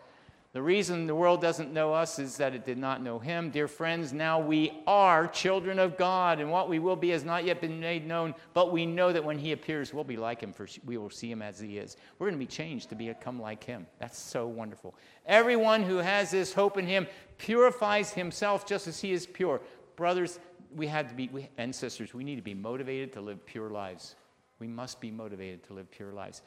[0.52, 3.52] The reason the world doesn't know us is that it did not know Him.
[3.52, 7.46] Dear friends, now we are children of God, and what we will be has not
[7.46, 10.52] yet been made known, but we know that when He appears, we'll be like Him,
[10.52, 11.98] for we will see Him as He is.
[12.18, 13.86] We're going to be changed to become like Him.
[14.00, 14.96] That's so wonderful.
[15.28, 17.06] Everyone who has this hope in Him
[17.38, 19.62] purifies himself just as He is pure.
[19.98, 20.40] Brothers,
[20.76, 23.70] we had to be, we, and sisters, we need to be motivated to live pure
[23.70, 24.16] lives.
[24.58, 26.42] We must be motivated to live pure lives.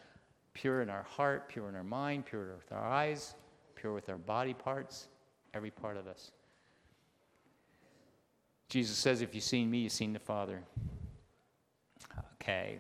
[0.55, 3.37] Pure in our heart, pure in our mind, pure with our eyes,
[3.91, 5.09] with our body parts,
[5.55, 6.30] every part of us.
[8.68, 10.61] Jesus says, If you've seen me, you've seen the Father.
[12.35, 12.78] Okay.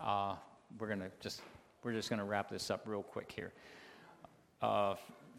[0.00, 0.34] Uh,
[0.78, 1.40] we're to just
[1.82, 3.52] we're just going to wrap this up real quick here.
[4.60, 4.94] Uh,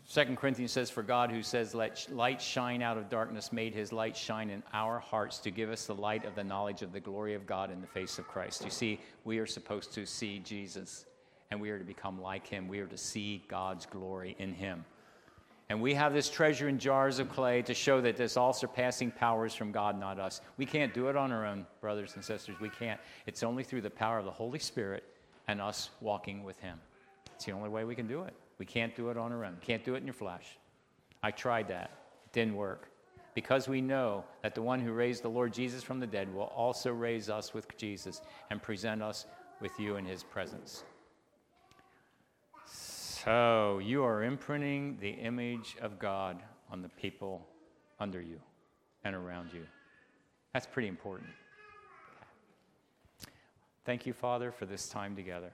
[0.06, 3.92] Second Corinthians says, For God, who says, Let light shine out of darkness, made his
[3.94, 7.00] light shine in our hearts to give us the light of the knowledge of the
[7.00, 8.64] glory of God in the face of Christ.
[8.64, 11.06] You see, we are supposed to see Jesus,
[11.52, 12.68] and we are to become like him.
[12.68, 14.86] We are to see God's glory in him.
[15.70, 19.12] And we have this treasure in jars of clay to show that this all surpassing
[19.12, 20.42] power is from God, not us.
[20.58, 22.60] We can't do it on our own, brothers and sisters.
[22.60, 23.00] We can't.
[23.28, 25.04] It's only through the power of the Holy Spirit
[25.48, 26.80] and us walking with him.
[27.36, 28.34] It's the only way we can do it.
[28.58, 29.58] We can't do it on our own.
[29.62, 30.58] Can't do it in your flesh.
[31.22, 31.92] I tried that.
[32.26, 32.90] It didn't work.
[33.36, 36.52] Because we know that the one who raised the Lord Jesus from the dead will
[36.56, 39.28] also raise us with Jesus and present us
[39.62, 40.84] with you in his presence.
[43.26, 46.42] So you are imprinting the image of God
[46.72, 47.46] on the people
[48.00, 48.40] under you
[49.04, 49.66] and around you.
[50.54, 51.30] That's pretty important.
[53.84, 55.52] Thank you, Father, for this time together.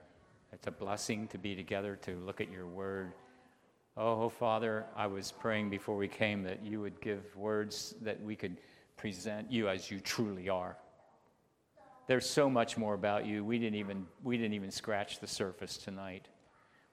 [0.52, 3.12] It's a blessing to be together to look at your word.
[3.96, 8.36] Oh, Father, I was praying before we came that you would give words that we
[8.36, 8.58] could
[8.96, 10.76] present you as you truly are.
[12.06, 13.44] There's so much more about you.
[13.44, 16.28] We didn't even, we didn't even scratch the surface tonight.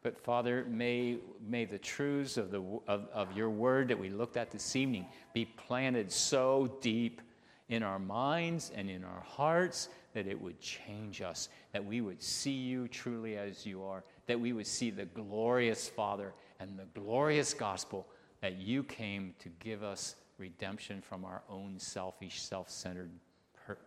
[0.04, 4.36] But Father, may, may the truths of, the, of, of your word that we looked
[4.36, 7.22] at this evening be planted so deep
[7.70, 12.22] in our minds and in our hearts that it would change us, that we would
[12.22, 17.00] see you truly as you are, that we would see the glorious Father and the
[17.00, 18.06] glorious gospel
[18.42, 23.10] that you came to give us redemption from our own selfish, self centered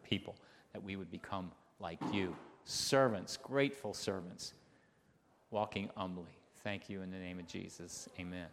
[0.02, 0.34] people,
[0.72, 4.54] that we would become like you, servants, grateful servants,
[5.50, 6.32] walking humbly.
[6.62, 8.08] Thank you in the name of Jesus.
[8.18, 8.48] Amen.